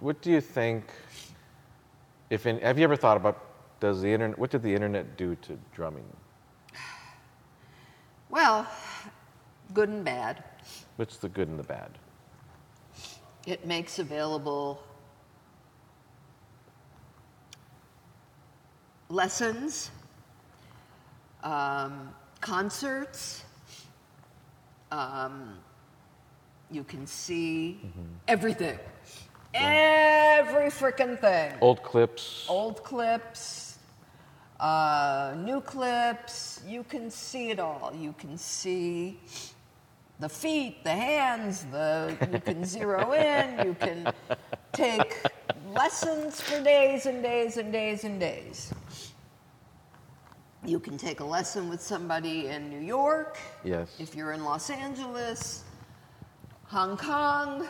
[0.00, 0.84] what do you think?
[2.30, 3.44] If in, have you ever thought about
[3.80, 4.38] does the internet?
[4.38, 6.04] What did the internet do to drumming?
[8.30, 8.66] Well,
[9.72, 10.44] good and bad.
[10.96, 11.90] What's the good and the bad?
[13.46, 14.82] It makes available
[19.08, 19.90] lessons,
[21.42, 22.10] um,
[22.40, 23.44] concerts.
[24.92, 25.54] Um,
[26.70, 27.80] you can see
[28.26, 28.78] everything,
[29.54, 31.54] every freaking thing.
[31.60, 32.46] Old clips.
[32.48, 33.78] Old clips,
[34.60, 36.60] uh, new clips.
[36.66, 37.92] You can see it all.
[37.96, 39.20] You can see
[40.20, 44.12] the feet, the hands, the you can zero in, you can
[44.72, 45.22] take
[45.72, 48.72] lessons for days and days and days and days.
[50.64, 53.94] You can take a lesson with somebody in New York, Yes.
[54.00, 55.62] if you're in Los Angeles,
[56.64, 57.64] Hong Kong,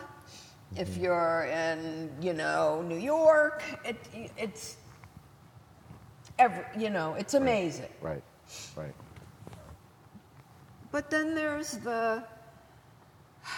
[0.76, 1.04] if mm-hmm.
[1.04, 3.96] you're in, you know, New York, it,
[4.36, 4.76] it's
[6.38, 7.88] every, you know, it's amazing.
[8.00, 8.22] Right.
[8.76, 8.94] Right.
[10.90, 12.24] But then there's the.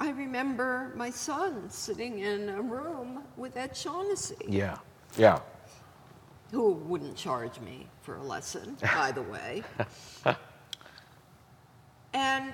[0.00, 4.78] I remember my son sitting in a room with Ed Shaughnessy, Yeah.
[5.18, 5.40] Yeah.
[6.50, 9.62] who wouldn't charge me for a lesson, by the way.
[12.14, 12.52] and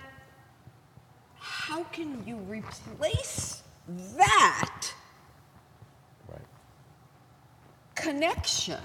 [1.77, 3.63] how can you replace
[4.17, 4.95] that
[6.27, 6.41] Right.
[7.95, 8.81] connection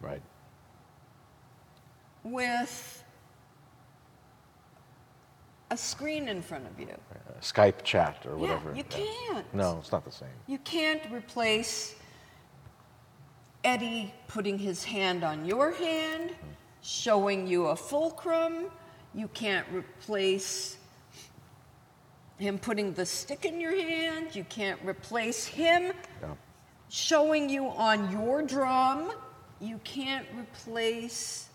[0.00, 0.22] Right.
[2.22, 3.02] with
[5.72, 6.96] a screen in front of you?
[7.40, 8.70] Skype chat or whatever.
[8.70, 8.76] Yeah, whatever.
[8.76, 9.54] you can't.
[9.54, 10.28] No, it's not the same.
[10.46, 11.96] You can't replace
[13.64, 16.52] Eddie putting his hand on your hand, mm-hmm.
[16.82, 18.70] showing you a fulcrum.
[19.12, 20.77] You can't replace
[22.38, 24.34] him putting the stick in your hand.
[24.34, 26.28] You can't replace him Yeah.
[26.88, 29.10] showing you on your drum.
[29.60, 31.48] You can't replace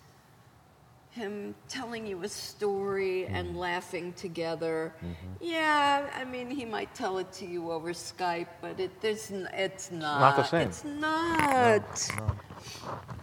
[1.11, 3.35] him telling you a story Mm-hmm.
[3.35, 4.93] and laughing together.
[5.39, 9.91] Yeah, I mean, he might tell it to you over Skype, but it, there's, it's
[9.91, 10.19] not.
[10.19, 10.67] Not the same.
[10.69, 12.09] It's not.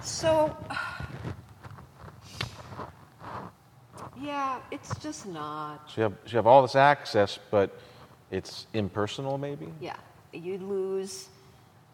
[0.02, 0.56] So,
[4.20, 5.90] yeah, it's just not.
[5.90, 7.78] So you have, so you have all this access, but
[8.30, 9.68] it's impersonal, maybe?
[9.80, 9.96] Yeah,
[10.32, 11.28] you lose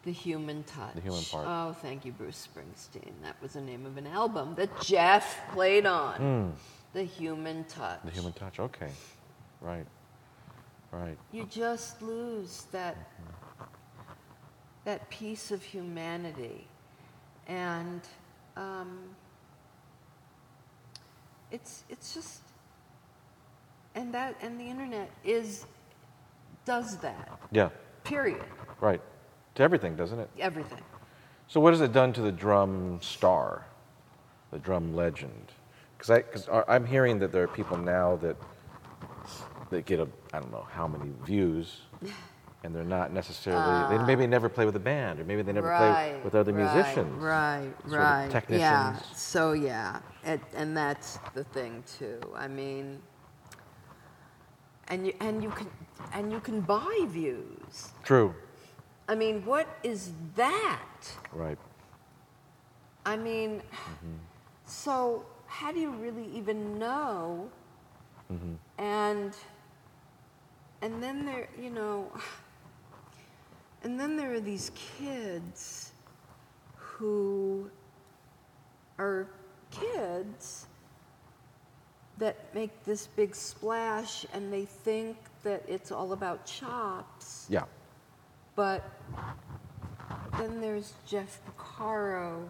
[0.03, 0.93] The Human Touch.
[0.95, 1.45] The Human Part.
[1.47, 3.11] Oh, thank you, Bruce Springsteen.
[3.23, 6.53] That was the name of an album that Jeff played on.
[6.93, 7.99] The Human Touch.
[8.03, 8.59] The human touch.
[8.59, 8.89] Okay.
[9.61, 9.85] Right.
[10.91, 11.17] Right.
[11.31, 12.95] You just lose that
[14.85, 16.65] that piece of humanity,
[17.47, 18.01] and
[18.55, 18.99] um,
[21.51, 22.41] it's it's just
[23.95, 25.65] and that and the internet is
[26.65, 27.39] does that.
[27.51, 27.69] Yeah.
[28.03, 28.43] Period.
[28.81, 29.01] Right.
[29.55, 30.29] To everything, doesn't it?
[30.39, 30.81] Everything.
[31.47, 33.65] So what has it done to the drum star,
[34.51, 35.51] the drum legend?
[35.97, 38.35] Because I, cause I- I'm hearing that there are people now that
[39.69, 41.81] that get a I don't know how many views,
[42.63, 45.75] and they're not necessarily they maybe never play with a band or maybe they never
[45.75, 46.57] play with other Ah.
[46.57, 47.21] right, musicians.
[47.21, 48.43] Right, sort right.
[48.49, 48.95] Yeah.
[49.13, 52.19] So yeah, it, and that's the thing too.
[52.35, 52.99] I mean,
[54.87, 55.69] and you and you can
[56.13, 57.91] and you can buy views.
[58.03, 58.33] True.
[59.07, 60.99] I mean, what is that?
[61.31, 61.57] Right.
[63.05, 64.17] I mean, mm-hmm.
[64.65, 67.49] so how do you really even know?
[68.31, 68.55] mm-hmm.
[68.77, 69.33] And
[70.81, 72.11] and then there, you know,
[73.83, 75.91] and then there are these kids
[76.75, 77.69] who
[78.97, 79.27] are
[79.71, 80.65] kids
[82.17, 87.45] that make this big splash and they think that it's all about chops.
[87.49, 87.65] Yeah.
[88.55, 88.83] But
[90.39, 92.47] then there's Jeff Porcaro,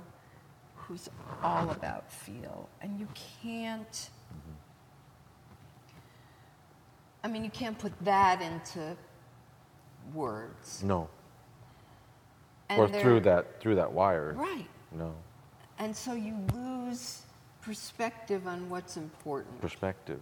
[0.75, 1.09] who's
[1.43, 2.69] all about feel.
[2.81, 3.07] And you
[3.43, 4.09] can't,
[7.23, 8.95] I mean, you can't put that into
[10.13, 10.81] words.
[10.81, 11.09] No.
[12.69, 14.33] And or through that through that wire.
[14.37, 14.67] Right.
[14.91, 15.13] No.
[15.79, 17.21] And so you lose
[17.61, 19.59] perspective on what's important.
[19.61, 20.21] Perspective.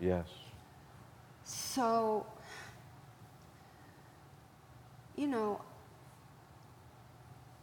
[0.00, 0.26] Yes.
[1.44, 2.26] So,
[5.16, 5.60] you know,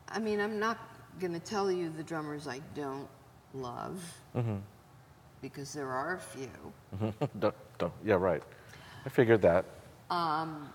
[0.10, 0.78] I mean, I'm not
[1.19, 3.08] going to tell you the drummers I don't
[3.54, 4.02] love
[4.36, 4.56] Mm-hmm.
[5.41, 6.49] because there are a few.
[7.39, 8.15] don't, don't, yeah.
[8.15, 8.41] Right.
[9.06, 9.65] I figured that.
[10.10, 10.69] Um,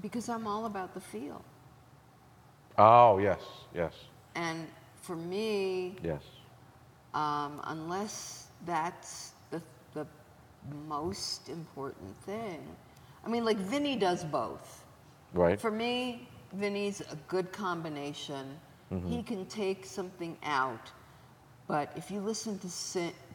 [0.00, 1.42] because I'm all about the feel.
[2.78, 3.40] Oh yes.
[3.74, 3.92] Yes.
[4.34, 4.66] And
[5.02, 6.22] for me, Yes.
[7.14, 10.06] um, unless that's the, the
[10.88, 12.60] most important thing,
[13.24, 14.84] I mean, like Vinny does both.
[15.32, 15.60] Right.
[15.60, 18.56] For me, Vinny's a good combination.
[18.92, 19.08] Mm-hmm.
[19.08, 20.90] He can take something out,
[21.66, 22.68] but if you listen to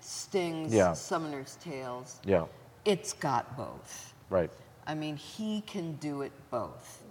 [0.02, 0.94] Sting's Yeah.
[0.94, 2.46] Summoner's Tales, yeah.
[2.86, 4.14] it's got both.
[4.30, 4.52] Right.
[4.90, 7.04] I mean, he can do it both.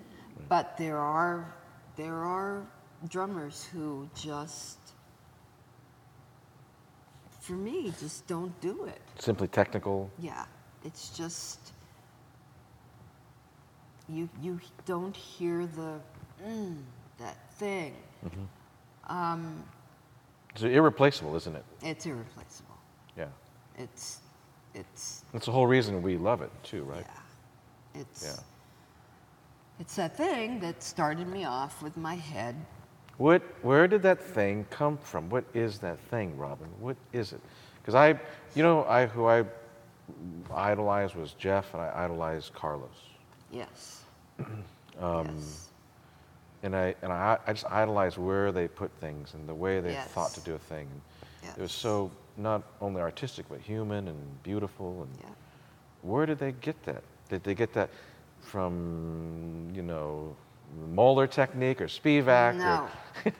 [0.48, 1.54] But there are
[1.96, 2.66] there are
[3.08, 4.78] drummers who just
[7.40, 9.00] for me just don't do it.
[9.18, 10.10] Simply technical.
[10.18, 10.44] Yeah.
[10.84, 11.72] It's just
[14.08, 16.00] you you don't hear the
[16.44, 16.76] mm,
[17.18, 17.94] that thing.
[19.06, 19.62] Um,
[20.54, 21.64] It's irreplaceable, isn't it?
[21.82, 22.76] it's irreplaceable.
[23.16, 23.28] Yeah.
[23.78, 24.18] It's
[24.74, 27.06] it's That's the whole reason we love it too, right?
[27.06, 27.22] yeah.
[27.98, 28.42] It's Yeah.
[29.80, 32.54] it's that thing that started me off with my head
[33.18, 33.42] What?
[33.62, 35.28] Where did that thing come from?
[35.28, 36.68] What is that thing, Robyn?
[36.78, 37.40] What is it?
[37.82, 38.08] Because I,
[38.54, 39.44] you know, I who I
[40.54, 42.98] idolized was Jeff, and I idolized Carlos,
[43.50, 44.02] Yes.
[45.00, 45.70] Um, yes.
[46.64, 49.94] and I and I, I just idolized where they put things and the way they
[50.14, 50.88] thought to do a thing.
[51.56, 55.02] It was so not only artistic but human and beautiful.
[55.02, 55.30] And Yeah.
[56.02, 57.02] where did they get that?
[57.28, 57.90] Did they get that
[58.40, 60.34] from you know
[60.90, 62.54] Moeller technique or Spivack?
[62.54, 62.88] or- No,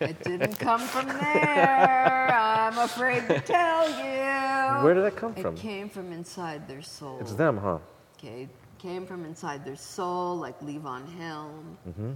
[0.00, 2.28] it didn't come from there.
[2.32, 4.84] I'm afraid to tell you.
[4.84, 5.54] Where did that come from?
[5.54, 7.18] it came from inside their soul.
[7.20, 7.78] It's them, huh?
[8.18, 8.48] Okay,
[8.78, 12.12] came from inside their soul, like Levon Helm, Mm-hmm.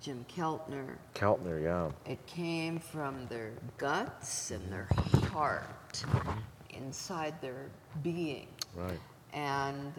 [0.00, 0.96] Jim Keltner.
[1.14, 1.90] Keltner, yeah.
[2.10, 4.88] It came from their guts and their
[5.32, 6.04] heart,
[6.70, 7.66] inside their
[8.02, 8.48] being.
[8.74, 8.98] Right.
[9.32, 9.92] And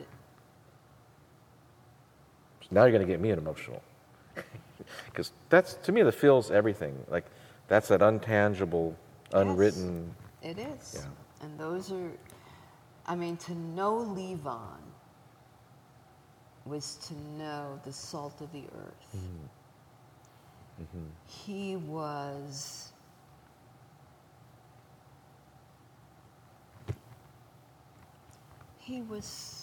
[2.74, 3.82] now you're going to get me emotional.
[5.06, 6.98] Because that's, to me, the feels everything.
[7.10, 7.26] Like,
[7.68, 8.96] that's that untangible,
[9.32, 10.14] unwritten.
[10.42, 10.96] It is.
[10.96, 11.46] Yeah.
[11.46, 12.12] And those are,
[13.06, 14.80] I mean, to know Levon
[16.66, 19.08] was to know the salt of the earth.
[19.16, 20.84] Mm-hmm.
[20.84, 21.06] Mm-hmm.
[21.28, 22.92] He was.
[28.80, 29.63] He was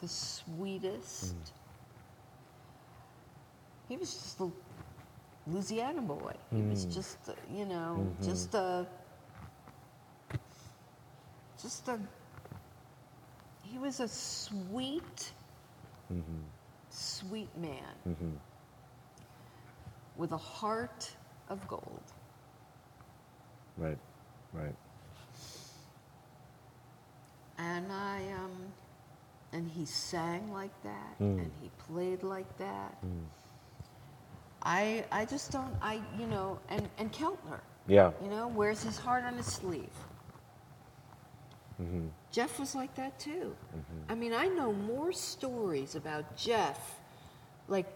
[0.00, 1.34] the sweetest.
[3.88, 4.50] He was just a
[5.46, 6.32] Louisiana boy.
[6.52, 7.18] He was just,
[7.52, 8.86] you know, just a,
[11.62, 11.98] just a.
[13.62, 15.32] He was a sweet,
[16.90, 18.30] sweet man Mm-hmm.
[20.16, 21.10] with a heart
[21.48, 22.02] of gold.
[23.76, 23.98] Right.
[24.52, 24.74] Right.
[27.58, 28.52] And I, um,
[29.52, 31.38] and he sang like that, Mm.
[31.38, 32.96] and he played like that.
[33.04, 33.24] Mm.
[34.62, 38.10] I, I just don't, I, you know, and, and Keltner, Yeah.
[38.22, 39.94] you know, wears his heart on his sleeve.
[41.80, 42.06] Mm-hmm.
[42.32, 43.54] Jeff was like that too.
[44.08, 46.96] I mean, I know more stories about Jeff,
[47.68, 47.86] like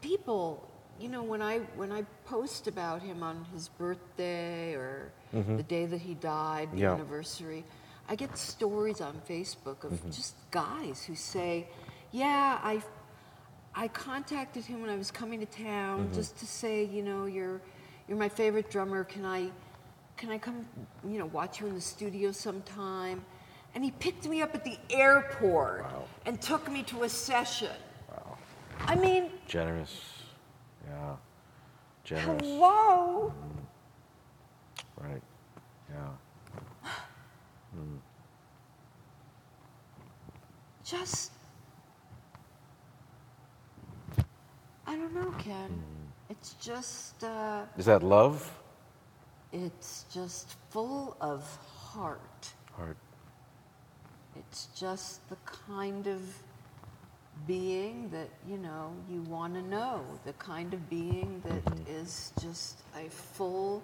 [0.00, 0.68] people,
[0.98, 5.86] you know, when I when I post about him on his birthday or the day
[5.86, 6.92] that he died, the Yeah.
[6.94, 7.64] anniversary,
[8.08, 10.10] I get stories on Facebook of mm-hmm.
[10.10, 11.68] just guys who say,
[12.12, 12.82] "Yeah, I
[13.78, 16.14] I contacted him when I was coming to town mm-hmm.
[16.14, 17.60] just to say, you know, you're
[18.08, 19.04] you're my favorite drummer.
[19.04, 19.50] Can I
[20.16, 20.66] can I come,
[21.06, 23.22] you know, watch you in the studio sometime?
[23.74, 26.04] And he picked me up at the airport Wow.
[26.24, 27.76] and took me to a session.
[28.10, 28.38] Wow.
[28.80, 30.00] I mean, Generous.
[30.88, 31.16] Yeah.
[32.04, 32.40] Generous.
[32.40, 33.34] hello.
[33.36, 35.06] Mm-hmm.
[35.06, 35.22] Right.
[35.90, 36.08] Yeah.
[40.86, 41.32] Just
[44.86, 45.82] I don't know, Ken.
[46.30, 48.50] It's just uh, Is that love?
[49.52, 51.42] it's just full of
[51.76, 52.52] heart.
[52.72, 52.96] Heart.
[54.36, 56.20] It's just the kind of
[57.46, 60.04] being that, you know, you want to know.
[60.24, 63.82] The kind of being that is just a full,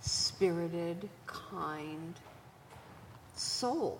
[0.00, 2.14] spirited, kind
[3.34, 3.98] soul.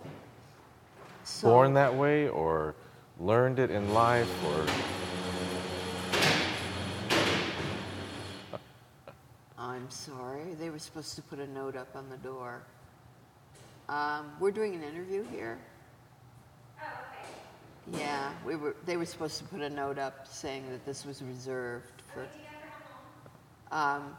[1.24, 2.74] So, Born that way or
[3.20, 4.66] learned it in life or
[9.58, 10.54] I'm sorry.
[10.58, 12.62] They were supposed to put a note up on the door.
[13.88, 15.58] Um, we're doing an interview here.
[16.80, 16.85] Oh,
[17.88, 17.98] okay.
[18.02, 18.74] Yeah, we were.
[18.85, 22.26] They were supposed to put a note up saying that this was reserved for.
[23.74, 24.16] Um,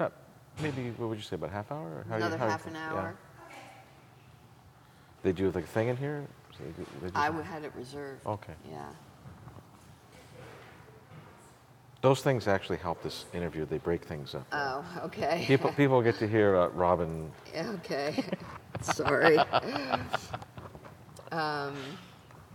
[0.00, 0.12] not
[0.60, 2.66] maybe what would you say about half hour or how you- another how you- half
[2.66, 2.92] an yeah.
[2.92, 3.16] hour.
[5.22, 6.26] They do like a thing in here?
[6.58, 8.26] So they do, they do I had it reserved.
[8.26, 8.54] Okay.
[8.70, 8.84] Yeah.
[12.00, 13.64] Those things actually help this interview.
[13.66, 14.46] They break things up.
[14.52, 15.44] Oh, okay.
[15.46, 17.30] People people get to hear uh, Robyn.
[17.56, 18.24] okay.
[18.80, 19.38] Sorry.
[21.32, 21.74] um,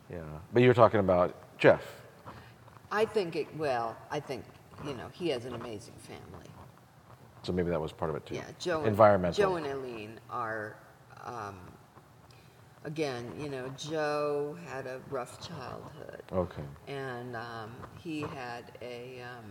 [0.10, 0.22] Yeah.
[0.54, 1.82] But you're talking about Jeff.
[2.92, 3.48] I think it.
[3.58, 4.46] Well, I think
[4.86, 6.48] you know he has an amazing family.
[7.42, 8.36] So maybe that was part of it too.
[8.36, 8.80] Yeah, Joe.
[8.80, 9.44] and- Environmental.
[9.44, 10.78] Joe and Eileen are,
[11.26, 11.56] um,
[12.84, 16.64] again, you know, Joe had a rough childhood, Okay.
[16.88, 17.72] and um,
[18.04, 19.46] he had a um,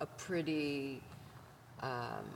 [0.00, 1.02] a pretty.
[1.82, 2.26] Um,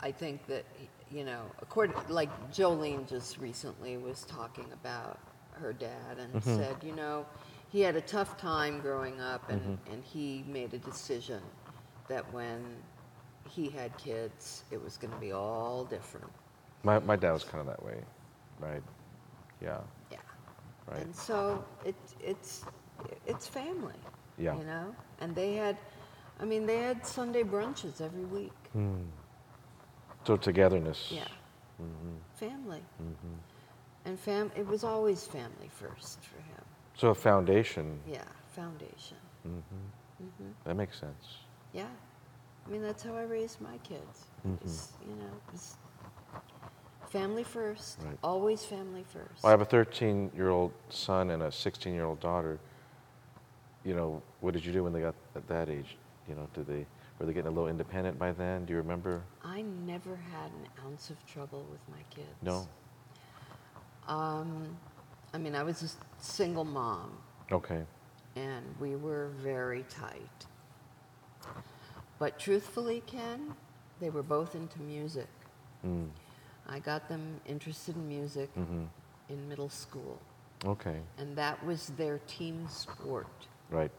[0.00, 0.64] I think that
[1.10, 5.20] you know, according like Jolene just recently was talking about
[5.52, 6.56] her dad and Mm-hmm.
[6.56, 7.26] said, you know,
[7.70, 9.92] he had a tough time growing up, and Mm-hmm.
[9.92, 11.40] and he made a decision
[12.08, 12.60] that when
[13.48, 16.30] he had kids, it was going to be all different.
[16.82, 17.98] My my dad was kind of that way,
[18.60, 18.82] right?
[19.60, 19.78] Yeah.
[20.10, 20.18] Yeah.
[20.90, 21.02] Right.
[21.02, 22.64] And so it, it's
[23.26, 23.94] it's family.
[24.38, 24.56] Yeah.
[24.56, 25.76] You know, and they had,
[26.40, 28.52] I mean, they had Sunday brunches every week.
[28.72, 29.02] Hmm.
[30.24, 31.12] So togetherness.
[31.14, 31.28] Yeah.
[31.78, 32.82] hmm Family.
[32.98, 33.36] hmm
[34.04, 36.64] And fam, it was always family first for him.
[36.96, 38.00] So a foundation.
[38.06, 39.18] Yeah, foundation.
[39.42, 39.60] hmm
[40.18, 41.38] hmm That makes sense.
[41.72, 41.86] Yeah.
[42.66, 44.26] I mean, that's how I raised my kids.
[44.46, 44.54] Mhm.
[44.64, 45.32] It you know,
[47.12, 47.98] family first.
[48.02, 48.18] Right.
[48.24, 49.44] Always family first.
[49.44, 52.58] I have a 13 year old son and a 16 year old daughter.
[53.84, 55.96] You know, what did you do when they got at that age?
[56.28, 56.86] You know, did they
[57.18, 58.64] were they getting a little independent by then?
[58.64, 59.22] Do you remember?
[59.44, 62.28] I never had an ounce of trouble with my kids.
[62.40, 62.66] No.
[64.08, 64.76] Um,
[65.34, 67.12] I mean, I was a single mom,
[67.52, 67.82] Okay.
[68.34, 70.46] and we were very tight.
[72.18, 73.54] But truthfully, Ken,
[74.00, 75.28] they were both into music.
[75.86, 76.08] Mm.
[76.68, 78.84] I got them interested in music hmm
[79.28, 80.18] in middle school,
[80.64, 81.00] Okay.
[81.16, 83.26] and that was their team sport.
[83.70, 83.90] Right.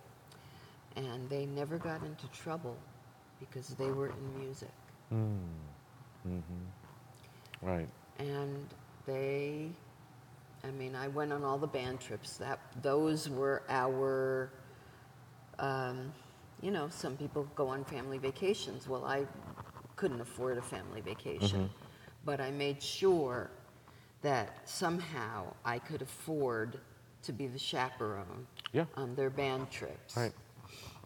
[0.95, 2.75] And they never got into trouble
[3.39, 4.69] because they were in music.
[5.11, 5.39] Mm.
[6.23, 6.39] hmm
[7.61, 7.87] Right.
[8.19, 8.67] and
[9.05, 9.69] they
[10.63, 14.49] i mean i went on all the band trips that those were our
[15.59, 16.11] um,
[16.61, 19.25] you know some people go on family vacations well i
[19.95, 21.69] couldn't afford a family vacation
[22.25, 23.49] but i made sure
[24.21, 26.79] that somehow i could afford
[27.21, 28.85] to be the chaperone Yeah.
[28.95, 30.33] on their band trips Right.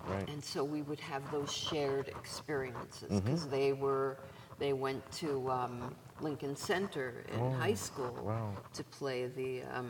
[0.07, 0.27] Right.
[0.29, 3.19] and so we would have those shared experiences Mm-hmm.
[3.25, 4.17] because they were
[4.59, 8.53] they went to um, Lincoln Center in Oh, high school wow.
[8.73, 9.89] to play the um,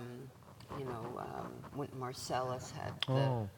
[0.78, 3.50] you know, um, Wynton Marsalis had the, Oh.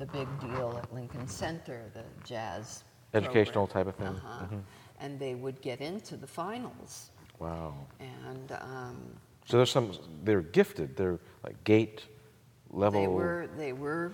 [0.00, 2.82] the big deal at Lincoln Center, the jazz
[3.14, 3.84] Educational program.
[3.86, 4.16] type of thing?
[4.16, 4.46] Uh-huh.
[4.46, 4.62] Mhm.
[5.02, 7.10] And they would get into the finals.
[7.38, 7.74] Wow.
[8.00, 8.96] And um,
[9.48, 9.92] So there's some.
[10.24, 10.96] They're gifted.
[10.96, 11.98] They're like gate
[12.70, 13.00] level.
[13.02, 14.12] they were, they were,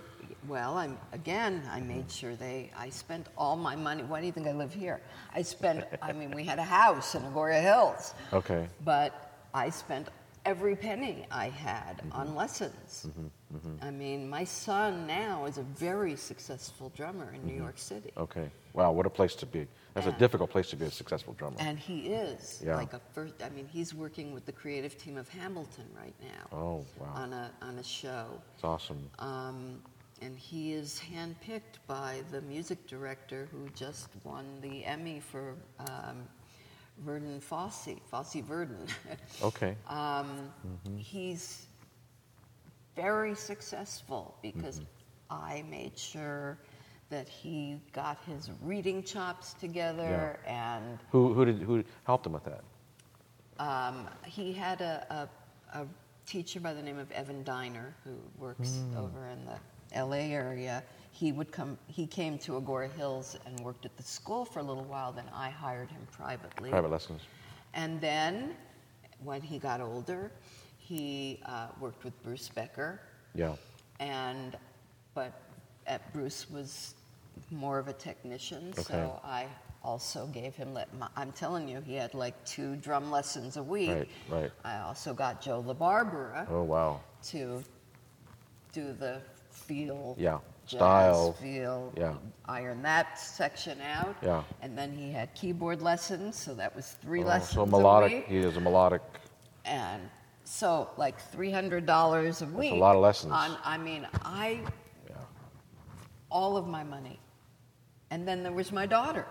[0.48, 4.02] well, I'm, again, I made sure they, I spent all my money.
[4.02, 5.00] Why do you think I live here?
[5.32, 8.14] I spent, I mean, we had a house in Agoura Hills.
[8.32, 8.66] Okay.
[8.84, 9.10] But
[9.54, 10.08] I spent
[10.44, 12.12] every penny I had Mm-hmm.
[12.20, 13.06] on lessons.
[13.82, 17.62] I mean, my son now is a very successful drummer in New Mm-hmm.
[17.62, 18.10] York City.
[18.16, 18.48] Okay.
[18.78, 18.92] Wow.
[18.92, 19.66] What a place to be.
[19.94, 21.56] That's a difficult place to be a successful drummer.
[21.58, 22.76] And he is Yeah.
[22.76, 23.34] like a first.
[23.42, 27.12] I mean, he's working with the creative team of Hamilton right now Oh wow.
[27.14, 29.10] on a on a show, It's awesome.
[29.18, 29.82] um,
[30.22, 36.28] and he is handpicked by the music director who just won the Emmy for um,
[36.98, 38.86] Verdon Fosse, Fosse Verdon.
[39.42, 39.74] Okay.
[39.88, 40.52] Um,
[40.96, 41.66] He's
[42.94, 44.80] very successful because
[45.30, 46.58] I made sure
[47.10, 52.44] that he got his reading chops together and Who who did who helped him with
[52.44, 52.62] that?
[53.58, 55.28] um, he had a,
[55.74, 55.86] a, a
[56.26, 60.82] teacher by the name of Evan Diner who works over in the LA area.
[61.10, 61.76] He would come.
[61.88, 65.10] He came to Agoura Hills and worked at the school for a little while.
[65.10, 66.70] Then I hired him privately.
[66.70, 67.22] Private lessons.
[67.74, 68.54] And then,
[69.24, 70.30] when he got older,
[70.76, 73.00] he uh, worked with Bruce Becker,
[73.34, 73.54] Yeah.
[73.98, 74.56] and
[75.14, 75.32] but
[75.88, 76.94] at Bruce was
[77.50, 78.82] more of a technician, Okay.
[78.82, 79.46] so I
[79.82, 80.78] also gave him.
[81.16, 83.90] I'm telling you, he had like two drum lessons a week.
[83.90, 84.08] Right.
[84.28, 84.50] Right.
[84.64, 87.00] I also got Joe LaBarbera Oh wow.
[87.24, 87.62] to
[88.72, 89.20] do the
[89.50, 90.14] feel.
[90.18, 90.38] Yeah.
[90.66, 91.32] jazz Style.
[91.34, 91.92] feel.
[91.96, 92.14] Yeah.
[92.46, 94.16] Iron that section out.
[94.22, 94.42] Yeah.
[94.60, 98.12] And then he had keyboard lessons, so that was three Oh, lessons so a melodic.
[98.12, 98.26] week.
[98.26, 99.00] He is a melodic.
[99.64, 100.02] And
[100.44, 102.70] so like three hundred dollars a week.
[102.70, 103.32] That's a lot of lessons.
[103.32, 104.60] On, I mean, I
[105.08, 105.16] Yeah.
[106.30, 107.18] all of my money,
[108.10, 109.26] and then there was my daughter.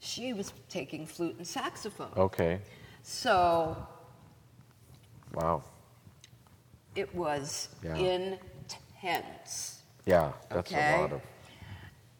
[0.00, 2.12] She was taking flute and saxophone.
[2.16, 2.60] Okay.
[3.02, 3.76] So
[5.34, 5.62] Wow.
[6.94, 7.96] it was Yeah.
[7.96, 9.82] intense.
[10.06, 10.32] Yeah.
[10.50, 10.96] That's Okay.
[10.96, 11.22] a lot of.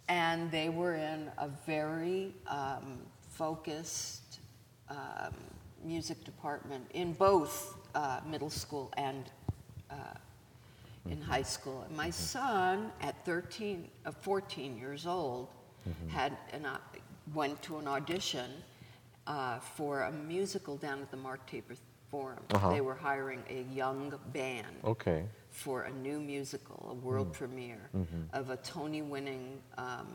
[0.09, 2.99] and they were in a very um,
[3.31, 4.41] focused
[4.91, 5.35] um,
[5.83, 9.31] music department in both uh, middle school and
[9.91, 9.95] uh,
[11.11, 11.85] in high school.
[11.87, 15.49] And my son, at 13, uh, 14 years old,
[16.09, 16.79] had an, uh,
[17.35, 18.51] went to an audition
[19.27, 21.75] uh, for a musical down at the Mark Taper
[22.11, 22.39] Forum.
[22.55, 22.71] Uh-huh.
[22.71, 25.25] They were hiring a young band Okay.
[25.51, 27.91] for a new musical, a world premiere
[28.33, 30.07] of a Tony winning um,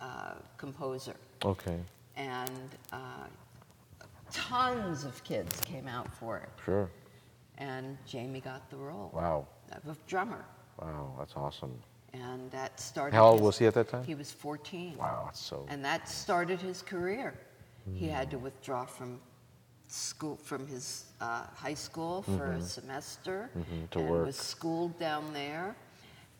[0.00, 1.14] uh, composer.
[1.44, 1.78] Okay.
[2.16, 2.50] And
[2.92, 2.96] uh,
[4.32, 6.48] tons of kids came out for it.
[6.64, 6.90] Sure.
[7.58, 9.46] And Jamie got the role Wow.
[9.72, 10.44] Of a drummer.
[10.80, 11.14] Wow.
[11.18, 11.78] That's awesome.
[12.12, 13.14] And that started.
[13.16, 14.04] How old his- was he at that time?
[14.04, 14.96] He was 14.
[14.96, 15.22] Wow.
[15.26, 15.64] That's so.
[15.68, 17.34] And that started his career.
[17.94, 19.20] He had to withdraw from
[19.88, 24.06] school, from his uh, high school for a semester, Mhm, to work.
[24.06, 24.26] and work.
[24.26, 25.74] was schooled down there.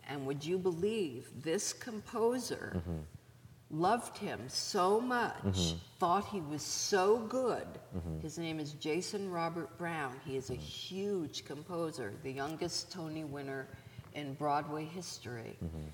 [0.08, 2.98] And would you believe this composer Mm-hmm.
[3.70, 7.66] Loved him so much, thought he was so good.
[7.96, 8.20] Mm-hmm.
[8.20, 10.14] His name is Jason Robert Brown.
[10.24, 13.68] He is a huge composer, the youngest Tony winner
[14.14, 15.56] in Broadway history.
[15.64, 15.86] Mm-hmm.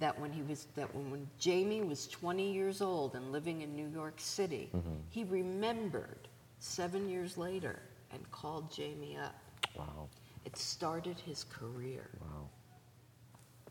[0.00, 3.76] That when he was that when, when Jamie was 20 years old and living in
[3.76, 4.94] New York City, Mm-hmm.
[5.10, 6.28] he remembered
[6.58, 7.80] seven years later
[8.12, 9.34] and called Jamie up.
[9.76, 10.08] Wow.
[10.44, 12.10] It started his career.
[12.20, 12.48] Wow.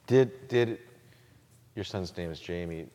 [0.07, 0.79] Did did
[1.75, 2.87] your son's name is Jamie?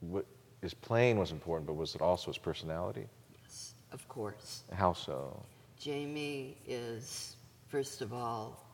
[0.00, 0.24] What,
[0.62, 3.06] his playing was important, but was it also his personality?
[3.42, 4.62] Yes, of course.
[4.72, 5.40] How so?
[5.78, 7.36] Jamie is,
[7.68, 8.64] first of all,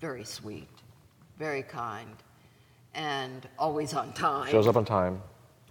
[0.00, 0.68] very sweet,
[1.38, 2.14] very kind,
[2.94, 4.50] and always on time.
[4.50, 5.20] Shows up on time.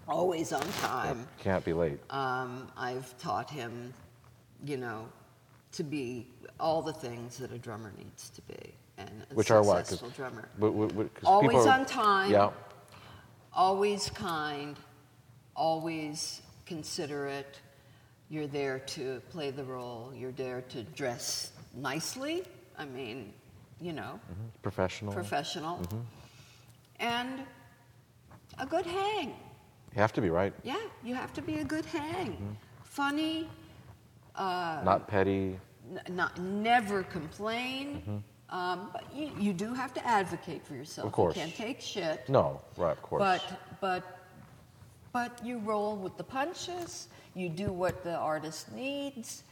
[0.08, 1.28] Always on time.
[1.38, 2.00] Can't be late.
[2.10, 3.93] Um, I've taught him,
[4.66, 5.08] you know,
[5.74, 6.28] to be
[6.60, 9.86] all the things that a drummer needs to be, and a Which are what?
[10.16, 10.50] drummer.
[10.58, 12.32] But, but, but- Always people are- on time.
[12.32, 12.50] Yeah.
[13.54, 14.78] Always kind,
[15.56, 17.60] always considerate.
[18.30, 20.14] You're there to play the role.
[20.16, 22.43] You're there to dress nicely.
[22.78, 23.34] I mean,
[23.82, 24.20] you know,
[24.62, 25.14] Professional.
[25.14, 25.78] professional.
[25.78, 25.97] Mm-hmm.
[27.00, 27.39] And
[28.60, 29.30] a good hang.
[29.95, 30.54] You have to be right.
[30.64, 32.58] Yeah, you have to be a good hang.
[32.84, 33.50] Funny,
[34.36, 35.58] uh, Not petty.
[35.91, 38.24] n- not never complain.
[38.52, 41.06] Um, but you, you do have to advocate for yourself.
[41.06, 41.08] Mm-hmm.
[41.08, 41.36] Of course.
[41.36, 42.28] You can't take shit.
[42.28, 42.62] No.
[42.78, 42.91] Right.
[42.91, 43.22] Of course.
[43.22, 43.43] But
[43.80, 44.20] but
[45.14, 47.08] but you roll with the punches.
[47.36, 49.43] You do what the artist needs,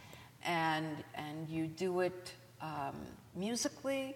[0.43, 2.95] and and you do it um,
[3.35, 4.15] musically,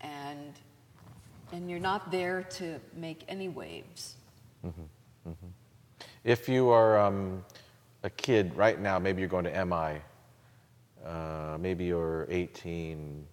[0.00, 0.52] and
[1.52, 4.14] and you're not there to make any waves.
[6.24, 7.44] If you are um,
[8.04, 10.00] a kid right now, maybe you're going to MI,
[11.04, 13.26] uh, maybe you're 18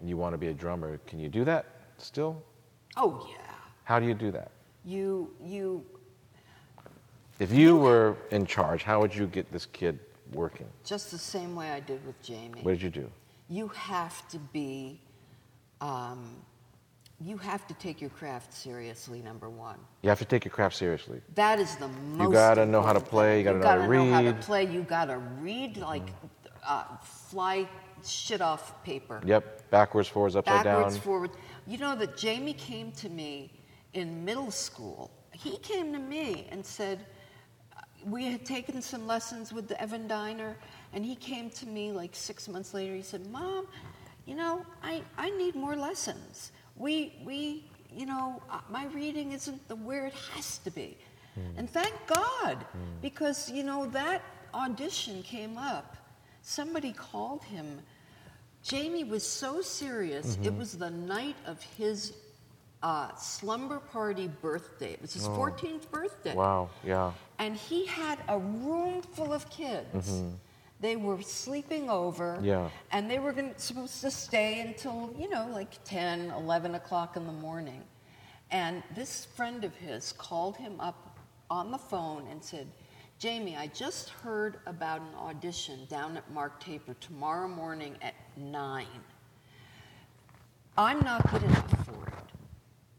[0.00, 1.66] and you want to be a drummer, can you do that
[1.98, 2.42] still?
[2.96, 3.42] Oh yeah,
[3.84, 4.50] How do you do that?
[4.84, 5.84] you you
[7.40, 9.98] If you were in charge, how would you get this kid
[10.32, 10.66] working?
[10.84, 12.60] just the same way I did with Jamie.
[12.62, 13.10] What did you do?
[13.48, 15.00] you have to be
[15.80, 16.34] um,
[17.20, 20.74] you have to take your craft seriously number one You have to take your craft
[20.76, 21.20] seriously.
[21.34, 23.80] that is the most You gotta know how to play, you gotta know how to
[23.82, 24.40] gotta know how to read.
[24.42, 26.02] play you gotta read like
[26.66, 27.68] uh, fly
[28.04, 29.20] shit off paper.
[29.24, 31.02] Yep, backwards, forwards, upside backwards down.
[31.02, 31.30] forward.
[31.66, 33.52] You know that jamie came to me
[33.94, 35.10] in middle school.
[35.32, 37.04] He came to me and said
[37.76, 40.56] uh, we had taken some lessons with the evan diner
[40.92, 42.94] and he came to me like six months later.
[42.94, 43.66] He said mom
[44.26, 46.52] you know i, I need more lessons.
[46.76, 50.96] We we you know uh, my reading isn't the where it has to be.
[51.58, 52.64] And thank god
[53.02, 54.22] because you know that
[54.54, 55.96] audition came up
[56.46, 57.80] somebody called him
[58.66, 60.38] Jamie was so serious.
[60.42, 62.14] It was the night of his
[62.82, 64.92] uh, slumber party birthday.
[64.92, 66.34] It was his 14th birthday.
[66.34, 67.12] Wow, yeah.
[67.38, 70.24] And he had a room full of kids.
[70.80, 72.40] They were sleeping over.
[72.42, 72.68] Yeah.
[72.90, 77.24] And they were gonna, supposed to stay until, you know, like 10, 11 o'clock in
[77.24, 77.82] the morning.
[78.50, 81.18] And this friend of his called him up
[81.50, 82.66] on the phone and said,
[83.18, 88.86] Jamie, I just heard about an audition down at Mark Taper tomorrow morning at 9.
[90.76, 92.24] I'm not good enough for it,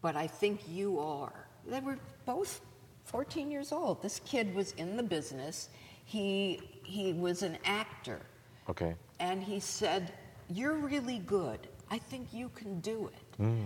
[0.02, 1.48] but I think you are.
[1.68, 2.62] They were both
[3.04, 4.02] 14 years old.
[4.02, 5.70] This kid was in the business.
[6.06, 8.20] He, he was an actor.
[8.68, 8.96] Okay.
[9.20, 10.14] And he said,
[10.50, 11.60] You're really good.
[11.92, 13.42] I think you can do it.
[13.42, 13.66] Mm.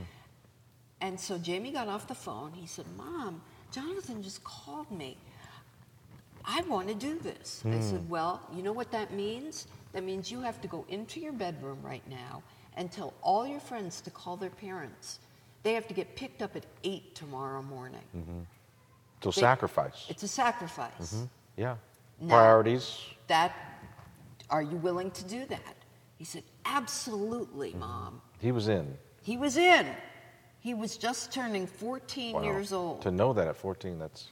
[1.00, 2.52] And so Jamie got off the phone.
[2.52, 3.42] He said, Mom,
[3.72, 5.18] Jonathan just called me.
[6.46, 7.64] I want to do this.
[7.66, 8.10] I said, hmm.
[8.10, 9.68] Well, you know what that means?
[9.94, 12.42] That means you have to go into your bedroom right now
[12.78, 15.20] and tell all your friends to call their parents.
[15.64, 18.02] They have to get picked up at 8 tomorrow morning.
[18.16, 18.40] Mm-hmm.
[19.24, 20.06] So They- sacrifice.
[20.10, 21.14] It's a sacrifice.
[21.16, 21.24] Mm-hmm.
[21.58, 21.76] Yeah.
[22.20, 22.98] Now- Priorities.
[23.28, 23.54] That,
[24.50, 25.76] are you willing to do that?
[26.18, 27.80] He said, Absolutely, mm-hmm.
[27.80, 28.22] Mom.
[28.40, 28.98] He was in.
[29.22, 29.86] He was in.
[30.60, 32.44] He was just turning 14 Wow.
[32.44, 33.02] years old.
[33.02, 34.30] To know that at 14, that's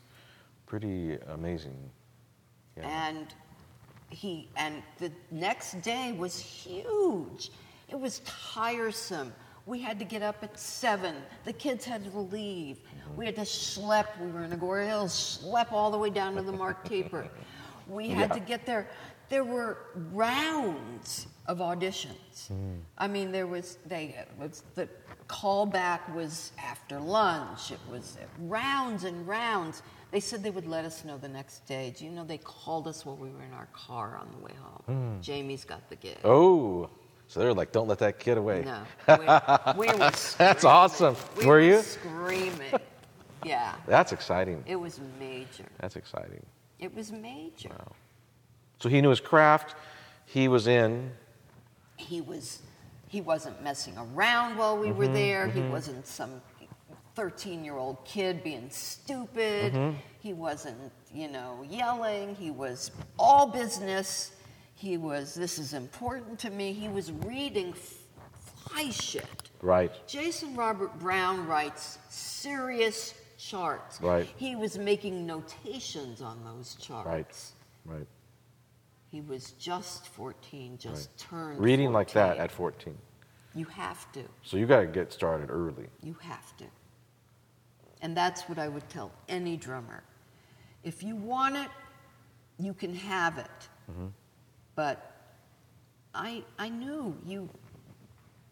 [0.68, 1.76] pretty amazing.
[2.80, 3.07] Yeah.
[3.09, 3.27] And
[4.09, 7.51] he and the next day was huge.
[7.89, 9.34] It was tiresome.
[9.65, 11.15] We had to get up at seven.
[11.45, 12.77] The kids had to leave.
[12.77, 13.17] Mm-hmm.
[13.17, 14.05] We had to schlep.
[14.19, 17.27] We were in Agoura Hills, schlep all the way down to the Mark Taper.
[17.88, 18.36] We had Yeah.
[18.36, 18.88] to get there.
[19.30, 19.77] There were
[20.11, 22.49] rounds of auditions.
[22.51, 22.80] Mm.
[22.97, 24.88] I mean, there was they was the
[25.27, 27.71] callback was after lunch.
[27.71, 29.84] It was uh, rounds and rounds.
[30.12, 31.93] They said they would let us know the next day.
[31.95, 34.53] Do you know they called us while we were in our car on the way
[34.60, 35.16] home?
[35.16, 35.22] Hmm.
[35.22, 36.18] Jamie's got the gig.
[36.24, 36.89] Oh,
[37.28, 38.66] so they're like, don't let that kid away.
[38.66, 38.82] No,
[39.78, 41.16] we, we were That's awesome.
[41.38, 41.82] We Were you?
[41.82, 42.74] screaming?
[43.45, 44.64] Yeah, That's exciting.
[44.66, 45.66] it was major.
[45.80, 46.43] That's exciting.
[46.80, 47.70] It was major.
[47.70, 47.91] Wow.
[48.80, 49.76] So he knew his craft.
[50.26, 51.12] He was in.
[51.97, 52.62] he was
[53.07, 55.72] he wasn't messing around while we were mm-hmm, there he mm-hmm.
[55.72, 56.41] wasn't some
[57.20, 59.93] 13 year old kid being stupid mm-hmm.
[60.22, 60.78] he wasn't
[61.13, 64.32] you know yelling he was all business
[64.74, 69.91] he was this is important to me he was reading fly shit Right.
[70.07, 74.26] jason robert brown writes serious charts Right.
[74.38, 77.51] he was making notations on those charts
[77.86, 77.97] Right.
[77.97, 78.07] Right.
[79.11, 82.97] he was just 14 just turned Reading like that at 14.
[83.55, 84.22] You have to.
[84.43, 85.88] So you got to get started early.
[86.03, 86.65] You have to.
[88.02, 90.04] And that's what I would tell any drummer.
[90.84, 91.70] If you want it,
[92.58, 93.68] you can have it.
[93.91, 94.08] Mm-hmm.
[94.76, 95.12] But
[96.16, 97.50] I, I knew you.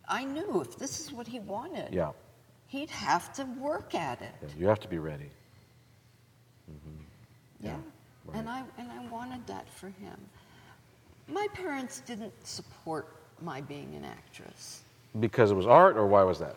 [0.08, 2.12] I knew if this is what he wanted, Yeah.
[2.68, 4.34] he'd have to work at it.
[4.42, 4.48] yeah.
[4.58, 5.30] You have to be ready.
[6.70, 7.66] Mm-hmm.
[7.66, 7.72] Yeah.
[7.72, 10.18] Yeah, And I and I wanted that for him.
[11.30, 13.08] My parents didn't support
[13.42, 14.82] my being an actress
[15.20, 16.56] Because it was art, or why was that?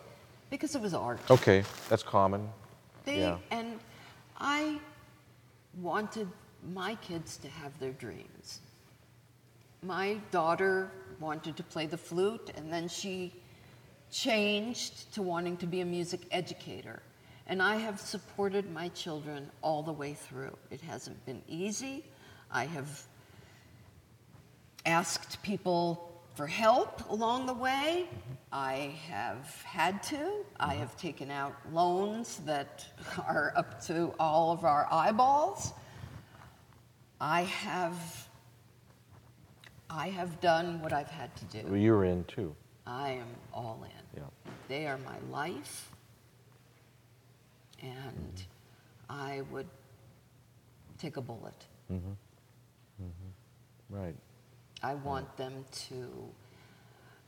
[0.49, 1.19] because it was art.
[1.29, 2.49] Okay, that's common.
[3.05, 3.39] They Yeah.
[3.49, 3.79] and
[4.37, 4.79] I
[5.81, 6.29] wanted
[6.73, 8.61] my kids to have their dreams.
[9.81, 13.33] My daughter wanted to play the flute and then she
[14.11, 17.01] changed to wanting to be a music educator.
[17.47, 20.57] And I have supported my children all the way through.
[20.69, 22.03] It hasn't been easy.
[22.51, 23.03] I have
[24.85, 28.07] asked people for help along the way.
[28.51, 30.43] I have had to.
[30.59, 32.85] I have taken out loans that
[33.19, 35.73] are up to all of our eyeballs.
[37.19, 38.27] I have
[39.89, 41.67] I have done what I've had to do.
[41.67, 42.55] Well, you were in too.
[42.87, 44.21] I am all in.
[44.21, 44.27] Yeah.
[44.69, 45.91] They are my life.
[47.81, 48.43] And
[49.09, 49.67] I would
[50.97, 51.67] take a bullet.
[51.91, 52.11] Mm-hmm.
[53.89, 54.15] Right.
[54.83, 56.09] I want them to.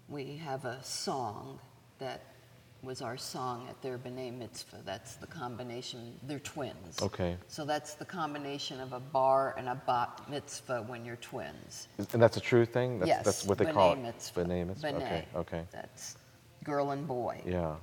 [0.09, 1.59] We have a song
[1.99, 2.33] that
[2.81, 4.81] was our song at their B'nai Mitzvah.
[4.85, 7.01] That's the combination, they're twins.
[7.01, 7.37] Okay.
[7.47, 11.87] So that's the combination of a bar and a bat mitzvah when you're twins.
[12.11, 12.99] And that's a true thing?
[12.99, 13.25] That's, yes.
[13.25, 13.99] That's what they B'nai call it?
[13.99, 14.43] Mitzvah.
[14.43, 14.95] B'nai mitzvah?
[14.95, 15.39] Okay, B'nai.
[15.39, 15.63] okay.
[15.71, 16.17] That's
[16.63, 17.41] girl and boy.
[17.45, 17.75] Yeah.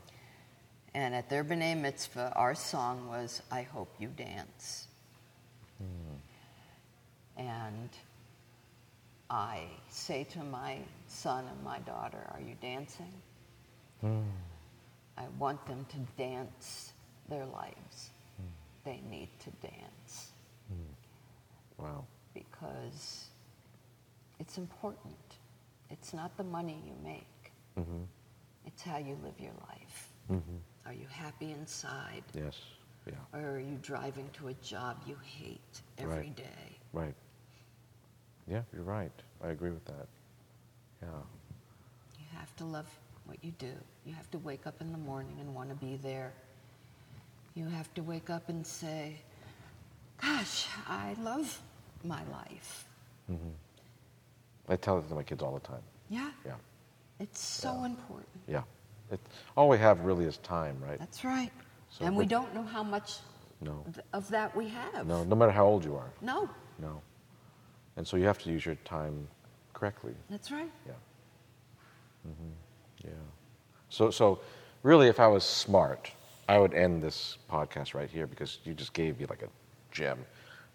[0.95, 4.89] And at their B'nai Mitzvah, our song was, I Hope You Dance.
[5.79, 7.43] Hmm.
[7.43, 7.89] And
[9.31, 13.13] I say to my son and my daughter, Are you dancing?
[14.03, 16.93] I want them to dance
[17.29, 18.11] their lives.
[18.85, 20.33] They need to dance
[21.79, 22.05] Wow.
[22.35, 23.27] because
[24.39, 25.15] it's important.
[25.91, 28.05] It's not the money you make, hmm
[28.67, 30.13] it's how you live your life.
[30.29, 30.39] hmm
[30.87, 32.23] Are you happy inside?
[32.35, 32.57] Yes.
[33.07, 33.15] Yeah.
[33.39, 36.37] Or are you driving to a job you hate every Right.
[36.37, 36.79] day?
[36.93, 37.15] Right.
[38.51, 39.13] Yeah, you're right.
[39.43, 40.07] I agree with that.
[41.03, 41.09] Yeah.
[42.19, 42.87] You have to love
[43.27, 43.73] what you do.
[44.05, 46.33] You have to wake up in the morning and want to be there.
[47.55, 49.17] You have to wake up and say,
[50.21, 51.61] Gosh, I love
[52.05, 52.85] my life.
[53.31, 53.49] Mm-hmm.
[54.69, 55.83] I tell it to my kids all the time.
[56.11, 56.55] Yeah, Yeah.
[57.21, 57.87] it's so Yeah.
[57.87, 58.29] important.
[58.49, 58.63] Yeah.
[59.11, 59.21] It,
[59.57, 60.99] all we have really is time, right?
[60.99, 61.51] That's right.
[61.91, 63.19] So and we don't know how much
[63.61, 63.83] No.
[63.95, 65.07] th- of that we have.
[65.07, 66.11] No, no matter how old you are.
[66.21, 66.49] No,
[66.79, 67.01] No.
[67.97, 69.27] And so you have to use your time
[69.75, 70.15] correctly.
[70.29, 70.71] that's right.
[70.87, 70.93] Yeah.
[72.25, 72.51] hmm
[73.05, 73.11] Yeah.
[73.89, 74.41] So, so
[74.83, 76.11] really, if I was smart,
[76.49, 79.49] I would end this podcast right here because you just gave me like a
[79.91, 80.19] gem.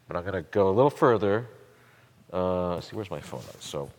[0.07, 1.47] But I'm going to go a little further.
[2.33, 3.41] Uh, let's see, where's my phone?
[3.59, 3.89] So,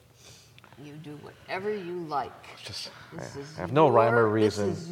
[0.82, 2.32] You do whatever you like.
[2.64, 4.70] just This I, have no rhyme or your- this reason.
[4.70, 4.88] is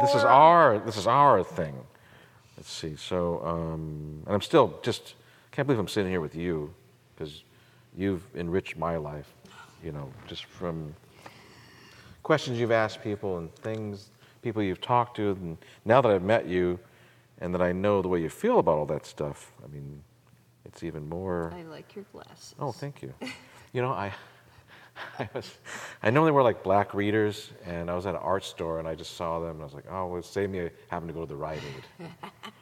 [0.00, 0.78] This is our.
[0.78, 1.74] This is our thing.
[2.56, 2.96] Let's see.
[2.96, 5.14] So, um, and I'm still just
[5.52, 6.72] can't believe I'm sitting here with you
[7.14, 7.42] because
[7.96, 9.32] you've enriched my life.
[9.82, 10.94] You know, just from
[12.22, 14.10] questions you've asked people and things
[14.42, 16.78] people you've talked to, and now that I've met you,
[17.40, 19.52] and that I know the way you feel about all that stuff.
[19.64, 20.02] I mean,
[20.64, 21.52] it's even more.
[21.54, 22.54] I like your glasses.
[22.58, 23.12] Oh, thank you.
[23.72, 24.12] You know, I,
[25.18, 25.58] I was,
[26.02, 28.94] I normally wear like black readers, and I was at an art store, and I
[28.94, 31.26] just saw them, and I was like, oh, well, save me having to go to
[31.26, 31.60] the Rite
[32.00, 32.08] Aid.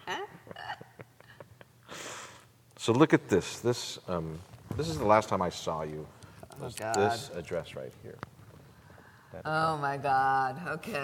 [2.76, 3.60] so look at this.
[3.60, 4.40] This, um,
[4.76, 6.06] this is the last time I saw you.
[6.62, 6.94] Oh, God.
[6.96, 8.16] This address right here.
[9.44, 10.60] Oh my God.
[10.68, 11.02] Okay.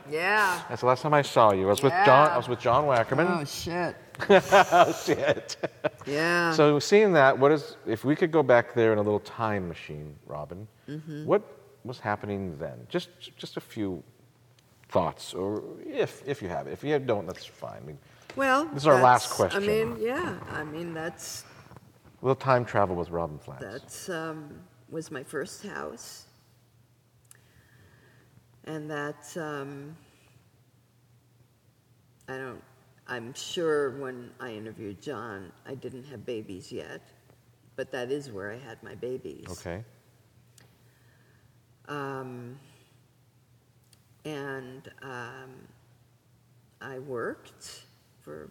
[0.10, 0.60] yeah.
[0.68, 1.64] That's the last time I saw you.
[1.68, 2.28] I was with John.
[2.30, 3.46] I was with John Oh Wackerman.
[3.48, 3.96] shit.
[4.28, 5.56] Oh, shit.
[6.06, 6.52] Yeah.
[6.52, 9.68] So seeing that, what is if we could go back there in a little time
[9.68, 10.66] machine, Robyn?
[10.86, 11.24] Mm-hmm.
[11.24, 11.42] What
[11.84, 12.86] was happening then?
[12.90, 13.08] Just
[13.38, 14.02] just a few
[14.90, 16.72] thoughts, or if if you have it.
[16.72, 17.80] If you don't, that's fine.
[17.82, 17.98] I mean,
[18.36, 19.62] well, This is our last that's- question.
[19.62, 20.38] I mean, yeah.
[20.50, 21.44] I mean, that's
[22.22, 23.60] little time travel with Robyn Flans.
[23.60, 26.26] that's um, was my first house,
[28.64, 29.96] and that um,
[32.28, 32.62] I don't.
[33.08, 37.02] I'm sure when I interviewed John, I didn't have babies yet,
[37.76, 39.44] but that is where I had my babies.
[39.50, 39.84] Okay.
[41.88, 42.58] Um,
[44.24, 45.50] and um,
[46.80, 47.82] I worked
[48.20, 48.50] for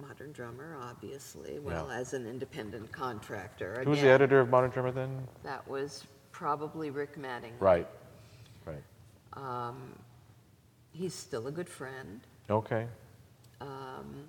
[0.00, 3.80] Modern Drummer, obviously, well, as an independent contractor.
[3.84, 5.26] Who was the Again, editor of Modern Drummer then?
[5.42, 7.60] That was probably Rick Mattingly.
[7.60, 7.86] Right.
[8.64, 8.82] Right.
[9.34, 9.92] Um,
[10.92, 12.20] he's still a good friend.
[12.50, 12.86] Okay.
[13.60, 14.24] Um,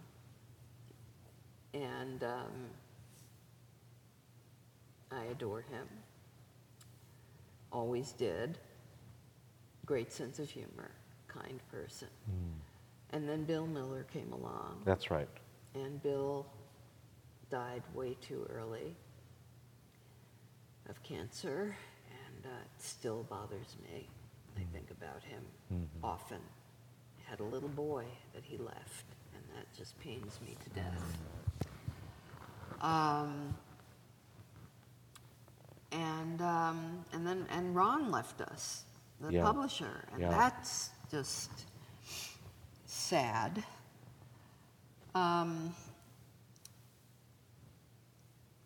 [1.73, 2.51] and um,
[5.11, 5.87] I adore him.
[7.71, 8.57] Always did.
[9.85, 10.91] Great sense of humor,
[11.27, 12.07] kind person.
[13.11, 15.27] And then Bill Miller came along, That's right.
[15.75, 16.45] And Bill
[17.49, 18.95] died way too early
[20.89, 21.75] of cancer,
[22.09, 24.07] and uh, it still bothers me.
[24.57, 25.41] I think about him
[26.03, 26.39] often.
[27.17, 31.17] He had a little boy that he left, and that just pains me to death.
[32.81, 33.55] Um,
[35.91, 38.83] and um, and then and Ron left us,
[39.21, 39.43] the Yeah.
[39.43, 40.29] publisher, and Yeah.
[40.29, 41.51] that's just
[42.85, 43.63] sad.
[45.19, 45.73] Um,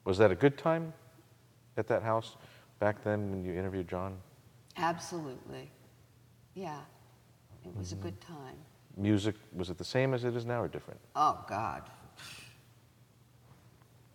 [0.05, 0.93] Was that a good time
[1.77, 2.35] at that house?
[2.83, 4.17] back then when you interviewed John?
[4.75, 5.71] Absolutely.
[6.53, 6.79] Yeah.
[7.63, 8.57] It was a good time.
[8.97, 10.99] Music, was it the same as it is now or different?
[11.15, 11.83] Oh, God.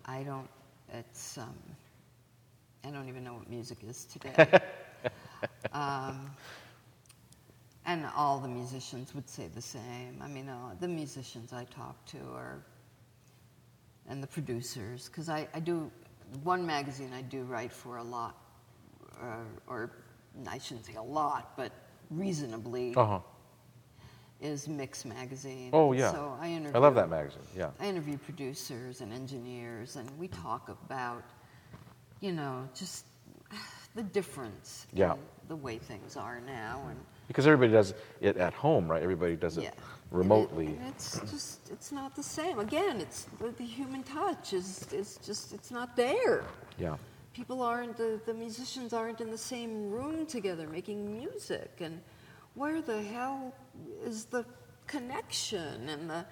[0.04, 0.50] I don't,
[0.92, 1.54] it's, um,
[2.84, 4.60] I don't even know what music is today.
[5.72, 6.30] um,
[7.88, 10.20] and all the musicians would say the same.
[10.22, 12.62] I mean, uh, the musicians I talk to are,
[14.08, 15.90] and the producers, because I, I do,
[16.42, 18.36] one magazine I do write for a lot,
[19.22, 19.90] or, or
[20.46, 21.72] I shouldn't say a lot, but
[22.10, 23.18] reasonably, Uh huh.
[24.42, 25.70] is Mix Magazine.
[25.72, 26.12] Oh, yeah.
[26.12, 26.76] So I interview.
[26.76, 27.40] I love that magazine.
[27.56, 27.70] Yeah.
[27.80, 31.24] I interview producers and engineers, and we talk about,
[32.20, 33.06] you know, just
[33.94, 35.14] the difference Yeah.
[35.14, 35.18] in
[35.48, 39.02] the way things are now, and Because everybody does it at home, right?
[39.02, 40.66] Everybody does it yeah, And it- remotely.
[40.68, 42.58] And, it's just it's not the same.
[42.58, 46.44] Again, it's the, the human touch is is just it's not there.
[46.78, 46.96] yeah.
[47.34, 52.00] People aren't the, the musicians aren't in the same room together making music, and
[52.54, 53.54] where the hell
[54.04, 54.44] is the
[54.88, 56.24] connection and the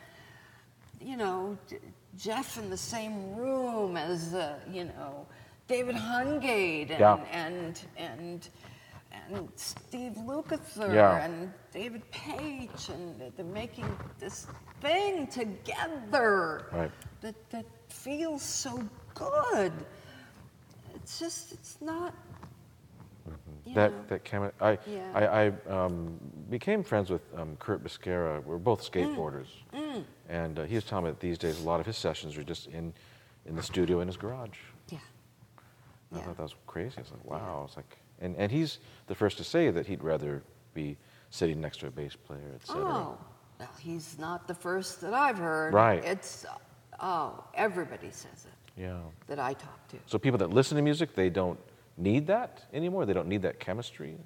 [1.01, 1.79] you know J-
[2.19, 5.27] Jeff in the same room as uh, you know
[5.69, 7.19] David Hungate and Yeah.
[7.31, 8.49] and and
[9.33, 11.25] and Steve Lukather Yeah.
[11.25, 13.87] and David Paich and they're making
[14.19, 14.47] this
[14.81, 16.91] thing together Right.
[17.21, 18.83] that that feels so
[19.15, 19.73] good.
[20.95, 22.15] It's just it's not.
[23.65, 24.05] you That know.
[24.09, 25.11] that chemi- I Yeah.
[25.15, 26.19] I, I um,
[26.51, 28.43] became friends with um, Curt Bisquera.
[28.45, 28.91] We're both Mm.
[29.17, 32.37] skateboarders, and uh, he was telling me that these days a lot of his sessions
[32.37, 32.93] are just in
[33.47, 34.59] in the studio in his garage.
[34.89, 34.99] yeah.
[36.13, 36.23] I Yeah.
[36.25, 36.95] thought that was crazy.
[36.99, 37.65] I was like, wow.
[37.67, 40.43] It's like, and, and he's the first to say that he'd rather
[40.75, 40.97] be
[41.31, 42.83] sitting next to a bass player, et cetera.
[42.85, 43.19] Oh,
[43.59, 45.73] well, he's not the first that I've heard.
[45.73, 46.05] Right.
[46.05, 46.47] It's
[47.01, 48.99] oh, everybody says it Yeah.
[49.27, 49.97] that I talk to.
[50.07, 51.59] So people that listen to music, they don't
[51.97, 53.07] need that anymore.
[53.07, 54.17] They don't need that chemistry.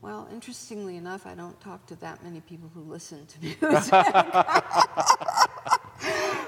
[0.00, 3.92] Well, interestingly enough, I don't talk to that many people who listen to music.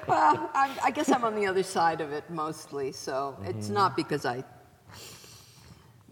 [0.06, 3.74] well, I'm, I guess I'm on the other side of it mostly, so it's mm-hmm.
[3.74, 4.44] not because I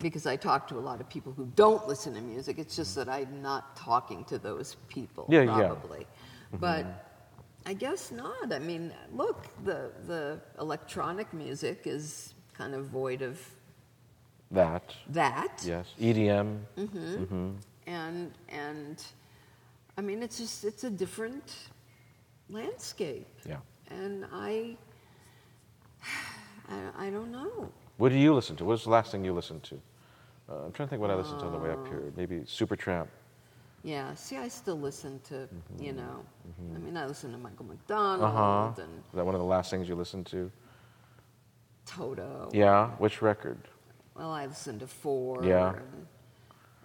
[0.04, 2.58] because I talk to a lot of people who don't listen to music.
[2.58, 5.56] It's just that I'm not talking to those people, Yeah, yeah.
[5.56, 6.00] probably.
[6.06, 6.58] Mm-hmm.
[6.58, 6.84] But
[7.66, 8.52] I guess not.
[8.52, 13.34] I mean, look, the the electronic music is kind of void of
[14.50, 15.86] That, that yes.
[15.98, 16.48] EDM.
[16.76, 17.14] Mm-hmm.
[17.22, 17.50] Mm-hmm.
[17.86, 18.30] and
[18.66, 18.96] and
[19.98, 21.48] I mean it's just it's a different
[22.50, 23.60] landscape, Yeah.
[24.00, 24.76] and I
[26.76, 27.72] I, I don't know.
[27.96, 28.64] What do you listen to?
[28.64, 29.76] What's the last thing you listened to?
[30.48, 32.12] Uh, I'm trying to think what I listened to on the way up here.
[32.16, 33.06] Maybe Supertramp.
[33.82, 35.96] Yeah, see, I still listen to you Mm-hmm.
[35.96, 36.24] know,
[36.74, 38.82] I mean I listen to Michael McDonald Uh huh.
[38.82, 40.50] and Is that one of the last things you listened to?
[41.86, 42.48] Toto.
[42.52, 42.88] Yeah.
[42.98, 43.58] Which record?
[44.16, 45.44] Well, I listened to four.
[45.44, 45.74] Yeah.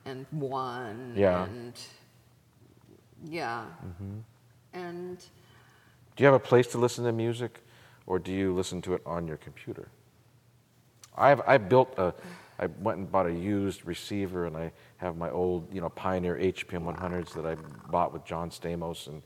[0.06, 1.14] And, and one.
[1.16, 1.44] Yeah.
[1.46, 1.74] And
[3.24, 3.66] yeah.
[3.86, 4.18] Mm-hmm.
[4.74, 5.18] And
[6.16, 7.62] Do you have a place to listen to music,
[8.08, 9.88] or do you listen to it on your computer?
[11.18, 12.14] I've I built a,
[12.60, 16.36] I went and bought a used receiver, and I have my old you know Pioneer
[16.36, 17.56] HPM 100s that I
[17.90, 19.22] bought with John Stamos, and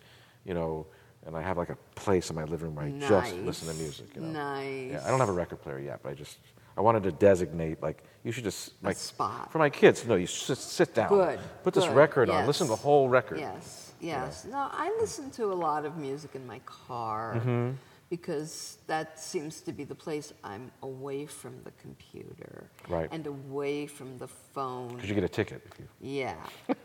[0.45, 0.85] you know,
[1.25, 3.73] and I have like a place in my living room where I just listen to
[3.75, 4.15] music.
[4.15, 4.27] You know?
[4.27, 4.91] Nice.
[4.91, 6.37] Yeah, I don't have a record player yet, but I just
[6.77, 9.51] I wanted to designate like you should just A like spot.
[9.51, 10.05] for my kids.
[10.05, 11.09] No, you just sit down.
[11.09, 12.45] Good, Put this good, record on.
[12.45, 13.39] Listen to the whole record.
[13.39, 14.45] Yes, yes.
[14.49, 17.71] No, I listen to a lot of music in my car Mm-hmm.
[18.13, 23.09] Because that seems to be the place I'm away from the computer Right.
[23.11, 24.89] and away from the phone.
[24.89, 25.87] Because you get a ticket if you.
[25.99, 26.35] Yeah.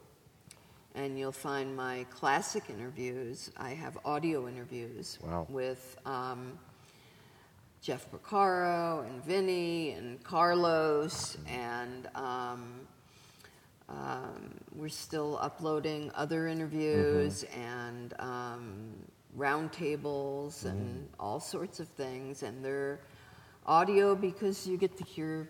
[0.96, 3.52] And you'll find my classic interviews.
[3.58, 5.46] I have audio interviews Wow.
[5.48, 6.58] with um,
[7.84, 12.80] Jeff Porcaro and Vinny and Carlos, and um,
[13.90, 18.16] um, we're still uploading other interviews and
[19.38, 22.44] roundtables and all sorts of things.
[22.44, 23.00] And they're
[23.66, 25.50] audio because you get to hear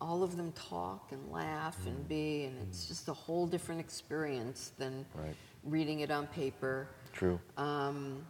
[0.00, 4.72] all of them talk and laugh and be, and it's just a whole different experience
[4.78, 5.34] than Right.
[5.64, 6.88] reading it on paper.
[7.12, 7.40] True.
[7.56, 8.24] Um,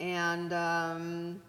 [0.00, 1.42] and um,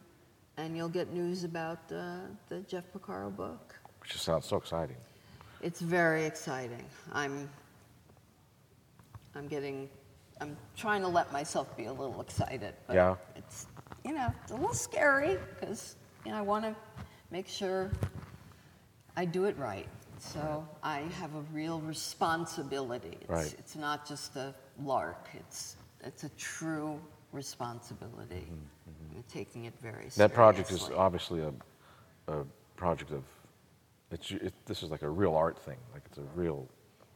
[0.58, 2.18] and you'll get news about uh,
[2.50, 3.74] the Jeff Porcaro book.
[4.02, 4.98] Which just sounds so exciting.
[5.62, 6.84] It's very exciting.
[7.14, 7.50] I'm
[9.36, 9.90] I'm getting
[10.42, 12.74] I'm trying to let myself be a little excited.
[12.88, 13.16] But Yeah.
[13.36, 13.68] It's
[14.04, 16.76] you know it's a little scary because you know I want to
[17.32, 17.92] make sure
[19.16, 19.88] I do it right.
[20.20, 23.18] So I have a real responsibility.
[23.22, 23.56] It's, Right.
[23.60, 25.30] it's not just a lark.
[25.34, 27.00] It's it's a true
[27.32, 28.48] responsibility.
[29.16, 30.24] I'm taking it very seriously.
[30.24, 31.54] Mm-hmm, That project is obviously a,
[32.32, 33.24] a project of,
[34.12, 35.78] it's, it, this is like a real art thing.
[35.94, 36.68] Like it's a real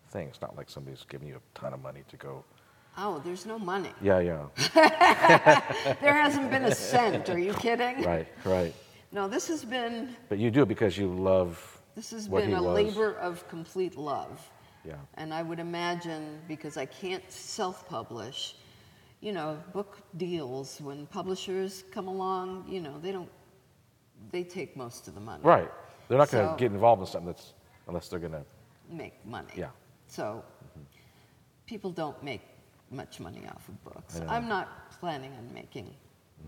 [0.10, 0.28] thing.
[0.28, 2.44] It's not like somebody's giving you a ton of money to go.
[2.98, 3.92] Oh, there's no money.
[4.02, 4.48] Yeah, yeah.
[6.02, 7.30] There hasn't been a cent.
[7.30, 8.04] Are you kidding?
[8.04, 8.74] right, right.
[9.12, 12.62] No, this has been But you do it because you love this has been a
[12.62, 12.76] was.
[12.76, 14.48] labor of complete love.
[14.86, 14.96] Yeah.
[15.16, 18.56] And I would imagine because I can't self-publish,
[19.22, 23.30] you know, book deals when publishers come along, you know, they don't
[24.32, 25.44] they take most of the money.
[25.44, 25.72] Right.
[26.08, 27.54] They're not going to get involved in something that's,
[27.88, 28.44] unless they're going to,
[28.90, 29.52] Make money.
[29.56, 29.70] Yeah.
[30.08, 30.24] So
[30.64, 30.82] mm-hmm.
[31.66, 32.42] people don't make
[32.92, 34.22] much money off of books.
[34.28, 35.94] I'm not planning on making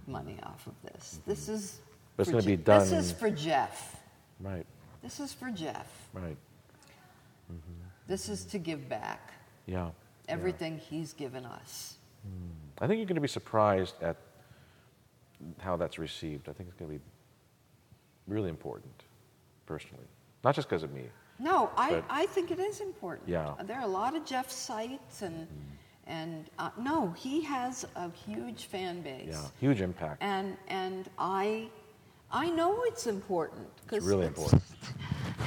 [0.08, 1.20] money off of this.
[1.20, 1.30] Mm-hmm.
[1.32, 1.80] This is
[2.16, 3.98] But it's gonna be Je- This is for Jeff.
[4.40, 4.66] right,
[5.02, 5.88] This is for Jeff.
[6.14, 6.24] right.
[7.52, 7.54] Mm-hmm.
[7.56, 7.88] Mm-hmm.
[8.08, 9.34] This is to give back
[9.66, 9.86] Yeah.
[9.86, 9.92] yeah.
[10.28, 11.98] everything he's given us.
[12.28, 12.50] Mm.
[12.82, 14.18] I think you're going to be surprised at
[15.60, 16.50] how that's received.
[16.50, 17.04] I think it's going to be
[18.28, 19.04] really important,
[19.66, 20.06] personally.
[20.44, 21.04] Not just because of me.
[21.40, 23.30] No, I, I think it is important.
[23.30, 23.54] Yeah.
[23.64, 25.48] There are a lot of Jeff sites, and, mm.
[26.10, 29.28] And uh, no, he has a huge fan base.
[29.30, 29.46] Yeah.
[29.60, 30.22] Huge impact.
[30.22, 31.70] And, and I,
[32.32, 33.68] I know it's important.
[33.92, 34.64] It's really important.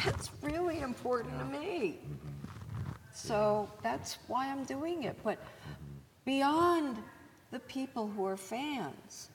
[0.07, 1.99] It's really important to me.
[2.03, 2.17] Mm-hmm.
[3.13, 5.17] So that's why I'm doing it.
[5.23, 5.95] But mm-hmm.
[6.25, 6.97] beyond
[7.53, 9.31] the people who are fans,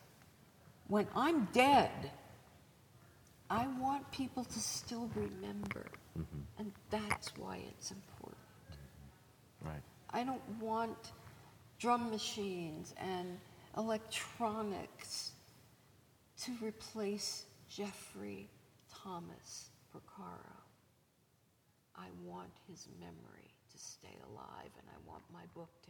[0.88, 2.12] when I'm dead,
[3.50, 5.86] I want people to still remember.
[6.20, 6.60] Mm-hmm.
[6.60, 8.42] And that's why it's important.
[9.64, 9.84] Right.
[10.10, 11.12] I don't want
[11.80, 13.38] drum machines and
[13.78, 15.32] electronics
[16.42, 18.50] to replace Jeffrey
[18.92, 20.62] Thomas Porcaro.
[21.96, 25.87] I want his memory to stay alive, and I want my book.